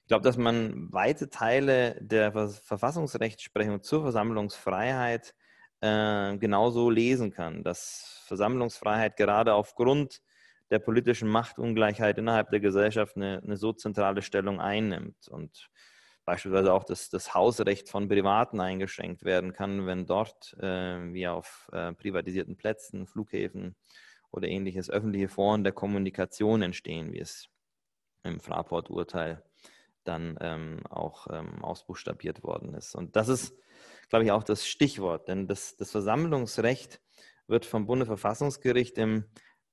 Ich 0.00 0.08
glaube, 0.08 0.24
dass 0.24 0.38
man 0.38 0.90
weite 0.94 1.28
Teile 1.28 1.98
der 2.00 2.32
Verfassungsrechtsprechung 2.32 3.82
zur 3.82 4.00
Versammlungsfreiheit 4.00 5.34
äh, 5.82 6.38
genauso 6.38 6.88
lesen 6.88 7.32
kann, 7.32 7.62
dass 7.64 8.22
Versammlungsfreiheit 8.28 9.18
gerade 9.18 9.52
aufgrund 9.52 10.22
der 10.70 10.78
politischen 10.78 11.28
Machtungleichheit 11.28 12.18
innerhalb 12.18 12.50
der 12.50 12.60
Gesellschaft 12.60 13.16
eine, 13.16 13.42
eine 13.42 13.56
so 13.56 13.72
zentrale 13.72 14.22
Stellung 14.22 14.60
einnimmt. 14.60 15.28
Und 15.28 15.68
beispielsweise 16.24 16.72
auch 16.72 16.84
das, 16.84 17.10
das 17.10 17.34
Hausrecht 17.34 17.88
von 17.88 18.08
Privaten 18.08 18.60
eingeschränkt 18.60 19.24
werden 19.24 19.52
kann, 19.52 19.86
wenn 19.86 20.06
dort, 20.06 20.56
äh, 20.60 21.12
wie 21.12 21.26
auf 21.28 21.68
äh, 21.72 21.92
privatisierten 21.92 22.56
Plätzen, 22.56 23.06
Flughäfen 23.06 23.76
oder 24.30 24.48
ähnliches, 24.48 24.90
öffentliche 24.90 25.28
Foren 25.28 25.64
der 25.64 25.72
Kommunikation 25.72 26.62
entstehen, 26.62 27.12
wie 27.12 27.20
es 27.20 27.48
im 28.22 28.40
Fraport-Urteil 28.40 29.42
dann 30.04 30.36
ähm, 30.40 30.80
auch 30.88 31.26
ähm, 31.30 31.62
ausbuchstabiert 31.62 32.42
worden 32.42 32.74
ist. 32.74 32.94
Und 32.94 33.16
das 33.16 33.28
ist, 33.28 33.54
glaube 34.08 34.24
ich, 34.24 34.32
auch 34.32 34.42
das 34.44 34.66
Stichwort, 34.66 35.28
denn 35.28 35.46
das, 35.46 35.76
das 35.76 35.90
Versammlungsrecht 35.90 37.00
wird 37.46 37.66
vom 37.66 37.86
Bundesverfassungsgericht 37.86 38.98
im 38.98 39.24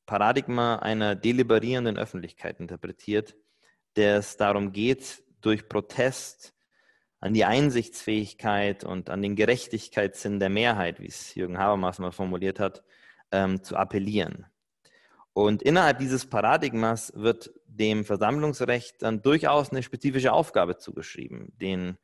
Paradigma 0.10 0.78
einer 0.78 1.16
deliberierenden 1.16 2.00
Öffentlichkeit 2.00 2.60
interpretiert, 2.60 3.36
der 3.96 4.18
es 4.18 4.38
darum 4.38 4.72
geht, 4.72 5.24
durch 5.40 5.70
Protest 5.70 6.56
an 7.20 7.36
die 7.36 7.46
Einsichtsfähigkeit 7.46 8.84
und 8.84 9.12
an 9.12 9.22
den 9.22 9.36
Gerechtigkeitssinn 9.36 10.40
der 10.40 10.50
Mehrheit, 10.50 11.00
wie 11.00 11.06
es 11.06 11.36
Jürgen 11.36 11.60
Habermas 11.60 12.00
mal 12.00 12.12
formuliert 12.12 12.60
hat, 12.60 12.84
ähm, 13.32 13.62
zu 13.62 13.76
appellieren. 13.76 14.48
Und 15.34 15.62
innerhalb 15.62 16.00
dieses 16.00 16.26
Paradigmas 16.26 17.14
wird 17.16 17.52
dem 17.68 18.04
Versammlungsrecht 18.04 19.04
dann 19.04 19.22
durchaus 19.22 19.70
eine 19.70 19.84
spezifische 19.84 20.34
Aufgabe 20.34 20.78
zugeschrieben, 20.78 21.54
den, 21.62 22.00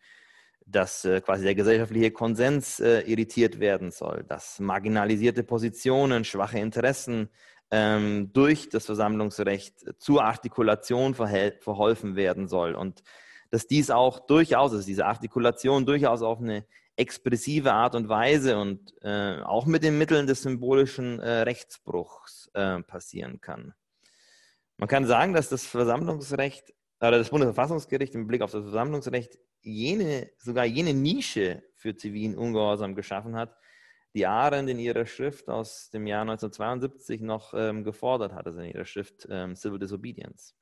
dass 0.67 1.05
äh, 1.05 1.21
quasi 1.21 1.43
der 1.43 1.55
gesellschaftliche 1.55 2.11
Konsens 2.11 2.79
äh, 2.79 2.99
irritiert 2.99 3.59
werden 3.59 3.89
soll, 3.89 4.23
dass 4.27 4.59
marginalisierte 4.59 5.41
Positionen, 5.41 6.23
schwache 6.23 6.59
Interessen 6.59 7.29
ähm, 7.71 8.31
durch 8.33 8.69
das 8.69 8.85
Versammlungsrecht 8.85 9.99
zur 9.99 10.23
Artikulation 10.23 11.15
verholfen 11.15 12.15
werden 12.15 12.47
soll 12.47 12.75
und 12.75 13.03
dass 13.49 13.67
dies 13.67 13.89
auch 13.91 14.19
durchaus, 14.19 14.73
also 14.73 14.85
diese 14.85 15.05
Artikulation 15.05 15.85
durchaus 15.85 16.21
auf 16.21 16.39
eine 16.39 16.65
expressive 16.97 17.73
Art 17.73 17.95
und 17.95 18.09
Weise 18.09 18.57
und 18.57 18.93
äh, 19.01 19.41
auch 19.41 19.65
mit 19.65 19.83
den 19.83 19.97
Mitteln 19.97 20.27
des 20.27 20.41
symbolischen 20.41 21.19
äh, 21.19 21.41
Rechtsbruchs 21.41 22.49
äh, 22.53 22.81
passieren 22.83 23.41
kann. 23.41 23.73
Man 24.77 24.89
kann 24.89 25.05
sagen, 25.05 25.33
dass 25.33 25.49
das 25.49 25.65
Versammlungsrecht 25.65 26.73
oder 26.99 27.17
das 27.17 27.29
Bundesverfassungsgericht 27.29 28.15
im 28.15 28.27
Blick 28.27 28.41
auf 28.41 28.51
das 28.51 28.63
Versammlungsrecht 28.63 29.37
jene, 29.61 30.31
sogar 30.37 30.65
jene 30.65 30.93
Nische 30.93 31.63
für 31.75 31.95
zivilen 31.95 32.37
Ungehorsam 32.37 32.95
geschaffen 32.95 33.35
hat, 33.35 33.55
die 34.15 34.25
Arendt 34.25 34.69
in 34.69 34.79
ihrer 34.79 35.05
Schrift 35.05 35.49
aus 35.49 35.89
dem 35.89 36.07
Jahr 36.07 36.21
1972 36.21 37.19
noch 37.19 37.53
ähm, 37.53 37.83
gefordert 37.83 38.33
hat, 38.33 38.47
also 38.47 38.61
in 38.61 38.71
ihrer 38.71 38.85
Schrift 38.85 39.27
ähm, 39.29 39.57
Civil 39.57 39.77
Disobedience. 39.77 40.55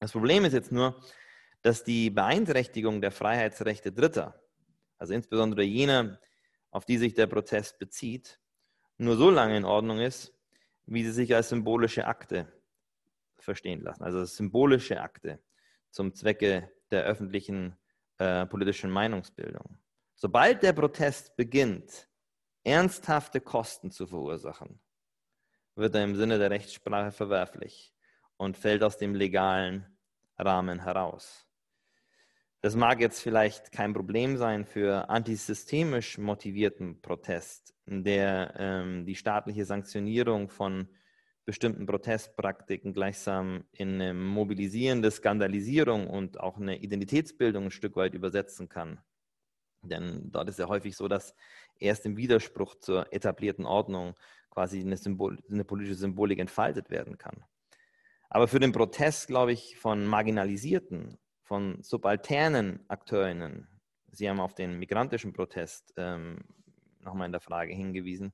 Das 0.00 0.10
Problem 0.10 0.44
ist 0.44 0.52
jetzt 0.52 0.72
nur, 0.72 1.00
dass 1.62 1.84
die 1.84 2.10
Beeinträchtigung 2.10 3.00
der 3.00 3.12
Freiheitsrechte 3.12 3.92
Dritter, 3.92 4.42
also 4.98 5.14
insbesondere 5.14 5.62
jener, 5.62 6.18
auf 6.72 6.84
die 6.84 6.98
sich 6.98 7.14
der 7.14 7.28
Protest 7.28 7.78
bezieht, 7.78 8.40
nur 8.98 9.16
so 9.16 9.30
lange 9.30 9.56
in 9.56 9.64
Ordnung 9.64 10.00
ist, 10.00 10.34
wie 10.86 11.04
sie 11.04 11.12
sich 11.12 11.34
als 11.34 11.48
symbolische 11.48 12.06
Akte 12.06 12.52
verstehen 13.38 13.82
lassen. 13.82 14.02
Also 14.02 14.24
symbolische 14.24 15.00
Akte 15.00 15.40
zum 15.90 16.12
Zwecke 16.12 16.70
der 16.90 17.04
öffentlichen 17.04 17.78
äh, 18.18 18.46
politischen 18.46 18.90
Meinungsbildung. 18.90 19.78
Sobald 20.14 20.62
der 20.62 20.72
Protest 20.72 21.36
beginnt, 21.36 22.09
ernsthafte 22.64 23.40
Kosten 23.40 23.90
zu 23.90 24.06
verursachen, 24.06 24.80
wird 25.74 25.94
er 25.94 26.04
im 26.04 26.16
Sinne 26.16 26.38
der 26.38 26.50
Rechtssprache 26.50 27.12
verwerflich 27.12 27.94
und 28.36 28.56
fällt 28.56 28.82
aus 28.82 28.98
dem 28.98 29.14
legalen 29.14 29.86
Rahmen 30.38 30.80
heraus. 30.80 31.46
Das 32.62 32.76
mag 32.76 33.00
jetzt 33.00 33.22
vielleicht 33.22 33.72
kein 33.72 33.94
Problem 33.94 34.36
sein 34.36 34.66
für 34.66 35.08
antisystemisch 35.08 36.18
motivierten 36.18 37.00
Protest, 37.00 37.74
der 37.86 38.54
ähm, 38.58 39.06
die 39.06 39.14
staatliche 39.14 39.64
Sanktionierung 39.64 40.50
von 40.50 40.88
bestimmten 41.46 41.86
Protestpraktiken 41.86 42.92
gleichsam 42.92 43.64
in 43.72 43.94
eine 43.94 44.12
mobilisierende 44.12 45.10
Skandalisierung 45.10 46.06
und 46.06 46.38
auch 46.38 46.58
eine 46.58 46.78
Identitätsbildung 46.78 47.64
ein 47.64 47.70
Stück 47.70 47.96
weit 47.96 48.12
übersetzen 48.12 48.68
kann. 48.68 49.00
Denn 49.82 50.30
dort 50.30 50.48
ist 50.48 50.58
ja 50.58 50.68
häufig 50.68 50.96
so, 50.96 51.08
dass 51.08 51.34
erst 51.78 52.06
im 52.06 52.16
Widerspruch 52.16 52.74
zur 52.76 53.12
etablierten 53.12 53.66
Ordnung 53.66 54.14
quasi 54.50 54.80
eine, 54.80 54.96
Symbol 54.96 55.38
eine 55.50 55.64
politische 55.64 55.94
Symbolik 55.94 56.38
entfaltet 56.38 56.90
werden 56.90 57.18
kann. 57.18 57.44
Aber 58.28 58.46
für 58.46 58.60
den 58.60 58.72
Protest, 58.72 59.26
glaube 59.26 59.52
ich, 59.52 59.76
von 59.76 60.06
marginalisierten, 60.06 61.18
von 61.42 61.82
subalternen 61.82 62.84
Akteurinnen, 62.88 63.66
Sie 64.12 64.28
haben 64.28 64.40
auf 64.40 64.54
den 64.54 64.78
migrantischen 64.78 65.32
Protest 65.32 65.94
ähm, 65.96 66.38
nochmal 67.00 67.26
in 67.26 67.32
der 67.32 67.40
Frage 67.40 67.72
hingewiesen, 67.72 68.32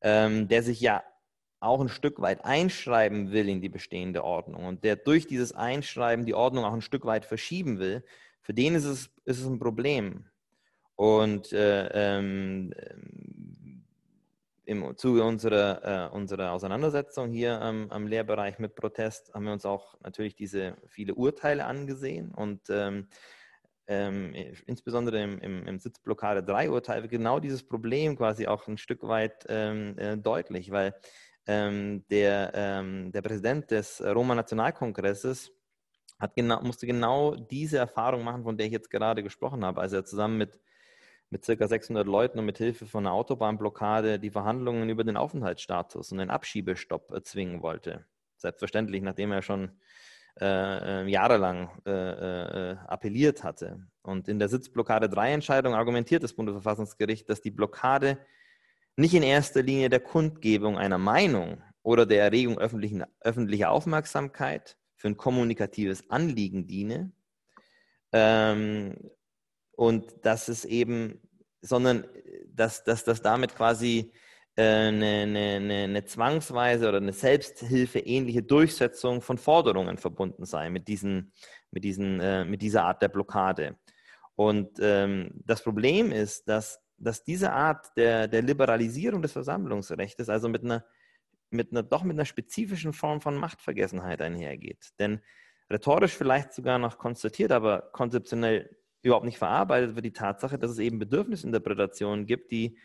ähm, 0.00 0.48
der 0.48 0.62
sich 0.62 0.80
ja 0.80 1.02
auch 1.60 1.80
ein 1.80 1.88
Stück 1.88 2.20
weit 2.20 2.44
einschreiben 2.44 3.30
will 3.30 3.48
in 3.48 3.60
die 3.60 3.68
bestehende 3.68 4.24
Ordnung 4.24 4.64
und 4.66 4.84
der 4.84 4.96
durch 4.96 5.26
dieses 5.26 5.52
Einschreiben 5.52 6.26
die 6.26 6.34
Ordnung 6.34 6.64
auch 6.64 6.72
ein 6.72 6.82
Stück 6.82 7.04
weit 7.04 7.24
verschieben 7.24 7.78
will, 7.78 8.04
für 8.40 8.52
den 8.52 8.74
ist 8.74 8.84
es, 8.84 9.10
ist 9.24 9.38
es 9.38 9.46
ein 9.46 9.60
Problem. 9.60 10.26
Und 11.02 11.52
äh, 11.52 11.88
ähm, 11.94 12.72
im 14.64 14.96
Zuge 14.96 15.24
unserer, 15.24 16.12
äh, 16.12 16.14
unserer 16.14 16.52
Auseinandersetzung 16.52 17.32
hier 17.32 17.58
ähm, 17.60 17.88
am 17.90 18.06
Lehrbereich 18.06 18.60
mit 18.60 18.76
Protest 18.76 19.34
haben 19.34 19.46
wir 19.46 19.52
uns 19.52 19.66
auch 19.66 20.00
natürlich 20.04 20.36
diese 20.36 20.76
viele 20.86 21.16
Urteile 21.16 21.64
angesehen 21.64 22.30
und 22.30 22.60
ähm, 22.70 23.08
ähm, 23.88 24.32
insbesondere 24.66 25.20
im, 25.24 25.40
im, 25.40 25.66
im 25.66 25.80
Sitzblockade 25.80 26.44
3 26.44 26.70
Urteil 26.70 27.08
genau 27.08 27.40
dieses 27.40 27.64
Problem 27.64 28.16
quasi 28.16 28.46
auch 28.46 28.68
ein 28.68 28.78
Stück 28.78 29.02
weit 29.02 29.44
ähm, 29.48 29.98
äh, 29.98 30.16
deutlich, 30.16 30.70
weil 30.70 30.94
ähm, 31.48 32.04
der, 32.10 32.52
ähm, 32.54 33.10
der 33.10 33.22
Präsident 33.22 33.72
des 33.72 34.00
Roma 34.00 34.36
Nationalkongresses 34.36 35.50
genau, 36.36 36.62
musste 36.62 36.86
genau 36.86 37.34
diese 37.34 37.78
Erfahrung 37.78 38.22
machen, 38.22 38.44
von 38.44 38.56
der 38.56 38.66
ich 38.66 38.72
jetzt 38.72 38.88
gerade 38.88 39.24
gesprochen 39.24 39.64
habe, 39.64 39.80
als 39.80 39.92
er 39.92 40.04
zusammen 40.04 40.38
mit 40.38 40.60
mit 41.32 41.46
ca. 41.46 41.66
600 41.66 42.06
Leuten 42.06 42.38
und 42.38 42.44
mit 42.44 42.58
Hilfe 42.58 42.84
von 42.84 43.06
einer 43.06 43.14
Autobahnblockade 43.14 44.18
die 44.18 44.30
Verhandlungen 44.30 44.90
über 44.90 45.02
den 45.02 45.16
Aufenthaltsstatus 45.16 46.12
und 46.12 46.18
den 46.18 46.28
Abschiebestopp 46.28 47.10
erzwingen 47.10 47.62
wollte. 47.62 48.04
Selbstverständlich, 48.36 49.00
nachdem 49.00 49.32
er 49.32 49.40
schon 49.40 49.70
äh, 50.38 50.44
äh 51.04 51.08
jahrelang 51.08 51.70
äh, 51.86 51.90
äh, 52.72 52.76
appelliert 52.86 53.42
hatte. 53.44 53.86
Und 54.02 54.28
in 54.28 54.38
der 54.38 54.48
Sitzblockade 54.48 55.08
3 55.08 55.32
Entscheidung 55.32 55.74
argumentiert 55.74 56.22
das 56.22 56.34
Bundesverfassungsgericht, 56.34 57.28
dass 57.30 57.40
die 57.40 57.50
Blockade 57.50 58.18
nicht 58.96 59.14
in 59.14 59.22
erster 59.22 59.62
Linie 59.62 59.88
der 59.88 60.00
Kundgebung 60.00 60.76
einer 60.76 60.98
Meinung 60.98 61.62
oder 61.82 62.04
der 62.04 62.24
Erregung 62.24 62.58
öffentlicher 62.58 63.70
Aufmerksamkeit 63.70 64.76
für 64.96 65.08
ein 65.08 65.16
kommunikatives 65.16 66.10
Anliegen 66.10 66.66
diene, 66.66 67.10
ähm, 68.12 68.96
und 69.72 70.24
dass 70.24 70.48
es 70.48 70.64
eben, 70.64 71.20
sondern 71.60 72.06
dass, 72.48 72.84
dass, 72.84 73.04
dass 73.04 73.22
damit 73.22 73.54
quasi 73.54 74.12
äh, 74.56 74.62
eine, 74.62 75.22
eine, 75.22 75.84
eine, 75.84 76.04
zwangsweise 76.04 76.88
oder 76.88 76.98
eine 76.98 77.12
selbsthilfeähnliche 77.12 78.42
Durchsetzung 78.42 79.22
von 79.22 79.38
Forderungen 79.38 79.96
verbunden 79.96 80.44
sei 80.44 80.68
mit, 80.68 80.88
diesen, 80.88 81.32
mit, 81.70 81.84
diesen, 81.84 82.20
äh, 82.20 82.44
mit 82.44 82.60
dieser 82.60 82.84
Art 82.84 83.00
der 83.00 83.08
Blockade. 83.08 83.78
Und 84.34 84.78
ähm, 84.80 85.30
das 85.46 85.62
Problem 85.62 86.12
ist, 86.12 86.48
dass, 86.48 86.80
dass 86.98 87.24
diese 87.24 87.52
Art 87.52 87.96
der, 87.96 88.28
der 88.28 88.42
Liberalisierung 88.42 89.22
des 89.22 89.32
Versammlungsrechts, 89.32 90.28
also 90.28 90.48
mit 90.48 90.64
einer, 90.64 90.84
mit 91.50 91.70
einer, 91.70 91.82
doch 91.82 92.02
mit 92.02 92.16
einer 92.16 92.24
spezifischen 92.24 92.92
Form 92.92 93.20
von 93.20 93.36
Machtvergessenheit 93.36 94.20
einhergeht. 94.20 94.90
Denn 94.98 95.20
rhetorisch 95.70 96.12
vielleicht 96.12 96.52
sogar 96.52 96.78
noch 96.78 96.98
konstatiert, 96.98 97.52
aber 97.52 97.90
konzeptionell 97.92 98.76
überhaupt 99.02 99.26
nicht 99.26 99.38
verarbeitet 99.38 99.94
wird, 99.94 100.04
die 100.04 100.12
Tatsache, 100.12 100.58
dass 100.58 100.70
es 100.70 100.78
eben 100.78 100.98
Bedürfnisinterpretationen 100.98 102.26
gibt, 102.26 102.52
die, 102.52 102.78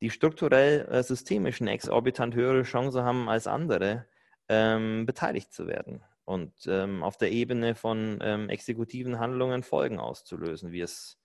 die 0.00 0.10
strukturell 0.10 0.86
äh, 0.90 1.02
systemisch 1.02 1.60
eine 1.60 1.72
exorbitant 1.72 2.34
höhere 2.34 2.62
Chance 2.62 3.04
haben 3.04 3.28
als 3.28 3.46
andere, 3.46 4.06
ähm, 4.48 5.06
beteiligt 5.06 5.52
zu 5.52 5.66
werden 5.66 6.02
und 6.24 6.52
ähm, 6.66 7.02
auf 7.02 7.16
der 7.16 7.32
Ebene 7.32 7.74
von 7.74 8.18
ähm, 8.22 8.48
exekutiven 8.48 9.18
Handlungen 9.18 9.62
Folgen 9.62 9.98
auszulösen, 9.98 10.72
wie 10.72 10.80
es, 10.80 11.18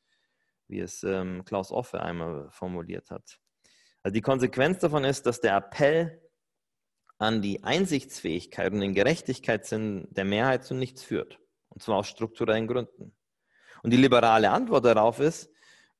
wie 0.67 0.79
es 0.79 1.03
ähm, 1.03 1.43
Klaus 1.45 1.71
Offe 1.71 2.01
einmal 2.01 2.49
formuliert 2.51 3.09
hat. 3.11 3.39
Also 4.03 4.13
die 4.13 4.21
Konsequenz 4.21 4.79
davon 4.79 5.03
ist, 5.03 5.25
dass 5.25 5.41
der 5.41 5.55
Appell 5.55 6.21
an 7.17 7.41
die 7.41 7.63
Einsichtsfähigkeit 7.63 8.71
und 8.71 8.79
den 8.79 8.93
Gerechtigkeitssinn 8.93 10.07
der 10.11 10.25
Mehrheit 10.25 10.63
zu 10.63 10.73
nichts 10.73 11.03
führt. 11.03 11.39
Und 11.69 11.83
zwar 11.83 11.97
aus 11.97 12.07
strukturellen 12.07 12.67
Gründen. 12.67 13.13
Und 13.83 13.91
die 13.91 13.97
liberale 13.97 14.49
Antwort 14.51 14.85
darauf 14.85 15.19
ist, 15.19 15.49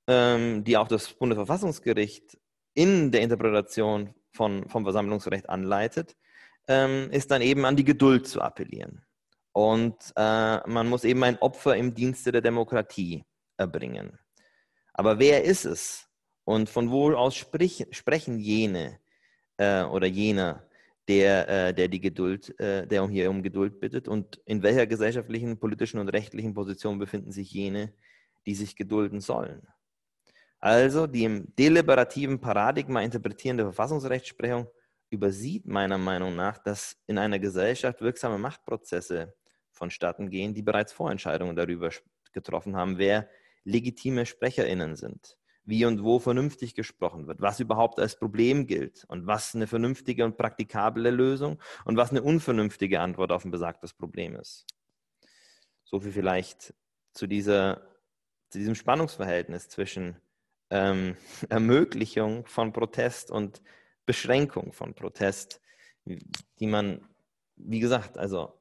ähm, 0.07 0.63
die 0.63 0.77
auch 0.77 0.87
das 0.87 1.13
Bundesverfassungsgericht 1.13 2.37
in 2.73 3.11
der 3.11 3.21
Interpretation 3.21 4.13
von, 4.31 4.67
vom 4.69 4.83
Versammlungsrecht 4.83 5.49
anleitet, 5.49 6.15
ähm, 6.67 7.09
ist 7.11 7.31
dann 7.31 7.41
eben 7.41 7.65
an 7.65 7.75
die 7.75 7.83
Geduld 7.83 8.27
zu 8.27 8.41
appellieren. 8.41 9.05
Und 9.51 9.95
äh, 10.15 10.67
man 10.67 10.87
muss 10.87 11.03
eben 11.03 11.23
ein 11.23 11.39
Opfer 11.39 11.75
im 11.75 11.93
Dienste 11.93 12.31
der 12.31 12.41
Demokratie 12.41 13.25
erbringen. 13.57 14.17
Aber 14.93 15.19
wer 15.19 15.43
ist 15.43 15.65
es? 15.65 16.07
Und 16.43 16.69
von 16.69 16.91
wo 16.91 17.13
aus 17.13 17.35
sprich, 17.35 17.87
sprechen 17.91 18.39
jene 18.39 18.99
äh, 19.57 19.83
oder 19.83 20.07
jener, 20.07 20.68
der, 21.09 21.49
äh, 21.49 21.73
der 21.73 21.87
die 21.87 21.99
Geduld, 21.99 22.57
äh, 22.59 22.85
der 22.85 23.03
um 23.03 23.09
hier 23.09 23.31
um 23.31 23.41
Geduld 23.41 23.79
bittet 23.79 24.07
und 24.07 24.39
in 24.45 24.61
welcher 24.61 24.85
gesellschaftlichen, 24.85 25.59
politischen 25.59 25.99
und 25.99 26.07
rechtlichen 26.09 26.53
Position 26.53 26.99
befinden 26.99 27.31
sich 27.31 27.51
jene, 27.51 27.91
die 28.45 28.53
sich 28.53 28.75
gedulden 28.75 29.19
sollen. 29.19 29.67
Also 30.59 31.07
die 31.07 31.23
im 31.23 31.55
deliberativen 31.55 32.39
Paradigma 32.39 33.01
interpretierende 33.01 33.63
Verfassungsrechtsprechung 33.63 34.67
übersieht 35.09 35.65
meiner 35.65 35.97
Meinung 35.97 36.35
nach, 36.35 36.59
dass 36.59 36.95
in 37.07 37.17
einer 37.17 37.39
Gesellschaft 37.39 38.01
wirksame 38.01 38.37
Machtprozesse 38.37 39.33
vonstatten 39.71 40.29
gehen, 40.29 40.53
die 40.53 40.61
bereits 40.61 40.93
Vorentscheidungen 40.93 41.55
darüber 41.55 41.89
getroffen 42.33 42.75
haben, 42.75 42.99
wer 42.99 43.27
legitime 43.63 44.27
Sprecherinnen 44.27 44.95
sind 44.95 45.38
wie 45.69 45.85
und 45.85 46.03
wo 46.03 46.17
vernünftig 46.17 46.73
gesprochen 46.73 47.27
wird, 47.27 47.41
was 47.41 47.59
überhaupt 47.59 47.99
als 47.99 48.17
Problem 48.17 48.65
gilt 48.65 49.05
und 49.07 49.27
was 49.27 49.53
eine 49.53 49.67
vernünftige 49.67 50.25
und 50.25 50.35
praktikable 50.35 51.11
Lösung 51.11 51.59
und 51.85 51.95
was 51.95 52.09
eine 52.09 52.23
unvernünftige 52.23 52.99
Antwort 52.99 53.31
auf 53.31 53.45
ein 53.45 53.51
besagtes 53.51 53.93
Problem 53.93 54.35
ist. 54.35 54.65
So 55.83 55.99
viel 55.99 56.11
vielleicht 56.11 56.73
zu, 57.13 57.27
dieser, 57.27 57.81
zu 58.49 58.57
diesem 58.57 58.73
Spannungsverhältnis 58.73 59.69
zwischen 59.69 60.17
ähm, 60.71 61.15
Ermöglichung 61.49 62.47
von 62.47 62.73
Protest 62.73 63.29
und 63.29 63.61
Beschränkung 64.07 64.73
von 64.73 64.95
Protest, 64.95 65.61
die 66.05 66.67
man, 66.67 67.07
wie 67.57 67.79
gesagt, 67.79 68.17
also 68.17 68.59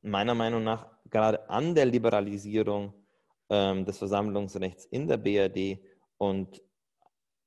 meiner 0.00 0.34
Meinung 0.34 0.64
nach 0.64 0.86
gerade 1.10 1.50
an 1.50 1.74
der 1.74 1.84
Liberalisierung 1.84 2.94
ähm, 3.50 3.84
des 3.84 3.98
Versammlungsrechts 3.98 4.86
in 4.86 5.06
der 5.06 5.18
BRD 5.18 5.78
und 6.18 6.62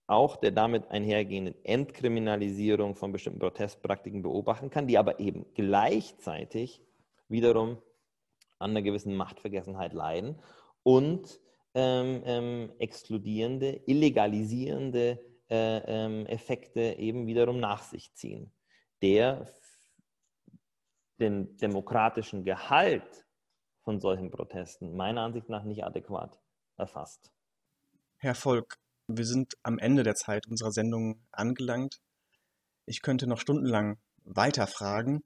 auch 0.07 0.35
der 0.35 0.51
damit 0.51 0.89
einhergehenden 0.91 1.55
Entkriminalisierung 1.63 2.95
von 2.95 3.11
bestimmten 3.11 3.39
Protestpraktiken 3.39 4.21
beobachten 4.21 4.69
kann, 4.69 4.87
die 4.87 4.97
aber 4.97 5.19
eben 5.19 5.45
gleichzeitig 5.53 6.81
wiederum 7.29 7.81
an 8.59 8.71
einer 8.71 8.81
gewissen 8.81 9.15
Machtvergessenheit 9.15 9.93
leiden 9.93 10.41
und 10.83 11.39
ähm, 11.73 12.21
ähm, 12.25 12.71
exkludierende, 12.79 13.81
illegalisierende 13.85 15.19
äh, 15.49 15.77
ähm, 15.77 16.25
Effekte 16.25 16.97
eben 16.97 17.27
wiederum 17.27 17.59
nach 17.59 17.83
sich 17.83 18.13
ziehen, 18.13 18.51
der 19.01 19.47
den 21.19 21.55
demokratischen 21.57 22.43
Gehalt 22.43 23.25
von 23.83 23.99
solchen 24.01 24.31
Protesten 24.31 24.95
meiner 24.95 25.21
Ansicht 25.21 25.47
nach 25.49 25.63
nicht 25.63 25.83
adäquat 25.83 26.39
erfasst. 26.77 27.31
Herr 28.23 28.35
Volk, 28.35 28.77
wir 29.07 29.25
sind 29.25 29.57
am 29.63 29.79
Ende 29.79 30.03
der 30.03 30.13
Zeit 30.13 30.45
unserer 30.45 30.71
Sendung 30.71 31.25
angelangt. 31.31 31.99
Ich 32.85 33.01
könnte 33.01 33.25
noch 33.25 33.39
stundenlang 33.39 33.97
weiterfragen 34.25 35.23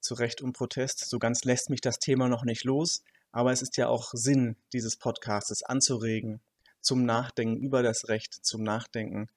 zu 0.00 0.12
Recht 0.12 0.42
und 0.42 0.52
Protest. 0.52 1.08
So 1.08 1.18
ganz 1.18 1.44
lässt 1.44 1.70
mich 1.70 1.80
das 1.80 2.00
Thema 2.00 2.28
noch 2.28 2.44
nicht 2.44 2.64
los, 2.64 3.02
aber 3.32 3.50
es 3.50 3.62
ist 3.62 3.78
ja 3.78 3.88
auch 3.88 4.10
Sinn 4.12 4.56
dieses 4.74 4.98
Podcastes 4.98 5.62
anzuregen 5.62 6.42
zum 6.82 7.06
Nachdenken 7.06 7.62
über 7.62 7.82
das 7.82 8.08
Recht, 8.08 8.34
zum 8.34 8.62
Nachdenken 8.62 9.30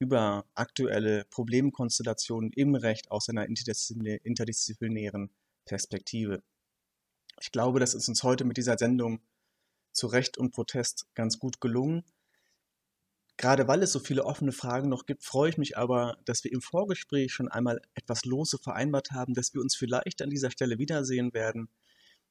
über 0.00 0.44
aktuelle 0.56 1.24
Problemkonstellationen 1.26 2.50
im 2.54 2.74
Recht 2.74 3.08
aus 3.12 3.28
einer 3.28 3.46
interdisziplinären 3.46 5.30
Perspektive. 5.64 6.42
Ich 7.40 7.52
glaube, 7.52 7.78
das 7.78 7.94
ist 7.94 8.08
uns 8.08 8.24
heute 8.24 8.44
mit 8.44 8.56
dieser 8.56 8.78
Sendung 8.78 9.20
zu 9.92 10.08
Recht 10.08 10.38
und 10.38 10.50
Protest 10.50 11.06
ganz 11.14 11.38
gut 11.38 11.60
gelungen. 11.60 12.02
Gerade 13.36 13.66
weil 13.66 13.82
es 13.82 13.92
so 13.92 13.98
viele 13.98 14.24
offene 14.24 14.52
Fragen 14.52 14.88
noch 14.88 15.06
gibt, 15.06 15.24
freue 15.24 15.50
ich 15.50 15.58
mich 15.58 15.76
aber, 15.76 16.16
dass 16.24 16.44
wir 16.44 16.52
im 16.52 16.60
Vorgespräch 16.60 17.32
schon 17.32 17.48
einmal 17.48 17.80
etwas 17.94 18.24
lose 18.24 18.58
vereinbart 18.58 19.10
haben, 19.12 19.34
dass 19.34 19.54
wir 19.54 19.60
uns 19.60 19.74
vielleicht 19.74 20.22
an 20.22 20.30
dieser 20.30 20.50
Stelle 20.50 20.78
wiedersehen 20.78 21.32
werden. 21.32 21.68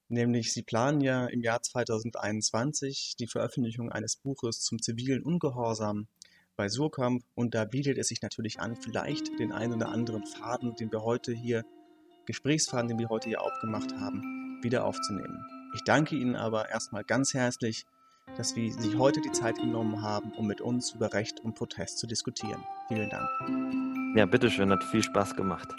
Nämlich, 0.08 0.54
Sie 0.54 0.62
planen 0.62 1.02
ja 1.02 1.26
im 1.28 1.42
Jahr 1.42 1.62
2021 1.62 3.16
die 3.18 3.28
Veröffentlichung 3.28 3.92
eines 3.92 4.18
Buches 4.18 4.60
zum 4.60 4.82
zivilen 4.82 5.24
Ungehorsam 5.24 6.08
bei 6.58 6.70
Surkamp 6.70 7.24
und 7.34 7.56
da 7.56 7.66
bietet 7.66 7.98
es 7.98 8.10
sich 8.10 8.22
natürlich 8.22 8.60
an, 8.60 8.76
vielleicht 8.76 9.40
den 9.40 9.52
einen 9.52 9.74
oder 9.74 9.90
anderen 9.90 10.26
Faden, 10.26 10.76
den 10.76 10.92
wir 10.92 11.04
heute 11.04 11.34
hier, 11.34 11.66
Gesprächsfaden, 12.26 12.88
den 12.88 13.00
wir 13.00 13.10
heute 13.10 13.30
hier 13.30 13.42
aufgemacht 13.42 13.94
haben, 13.96 14.60
wieder 14.62 14.86
aufzunehmen. 14.86 15.40
Ich 15.74 15.84
danke 15.86 16.16
Ihnen 16.16 16.36
aber 16.36 16.70
erstmal 16.70 17.04
ganz 17.04 17.34
herzlich 17.34 17.86
dass 18.38 18.50
Sie 18.50 18.72
sich 18.72 18.98
heute 18.98 19.22
die 19.22 19.32
Zeit 19.32 19.58
genommen 19.58 20.02
haben, 20.02 20.32
um 20.38 20.48
mit 20.48 20.62
uns 20.62 20.92
über 20.92 21.14
Recht 21.14 21.40
und 21.40 21.56
Protest 21.56 22.00
zu 22.00 22.08
diskutieren. 22.08 22.64
Vielen 22.88 23.10
Dank. 23.10 23.28
Ja, 24.16 24.26
bitteschön, 24.26 24.72
hat 24.72 24.84
viel 24.86 25.04
Spaß 25.04 25.36
gemacht. 25.36 25.70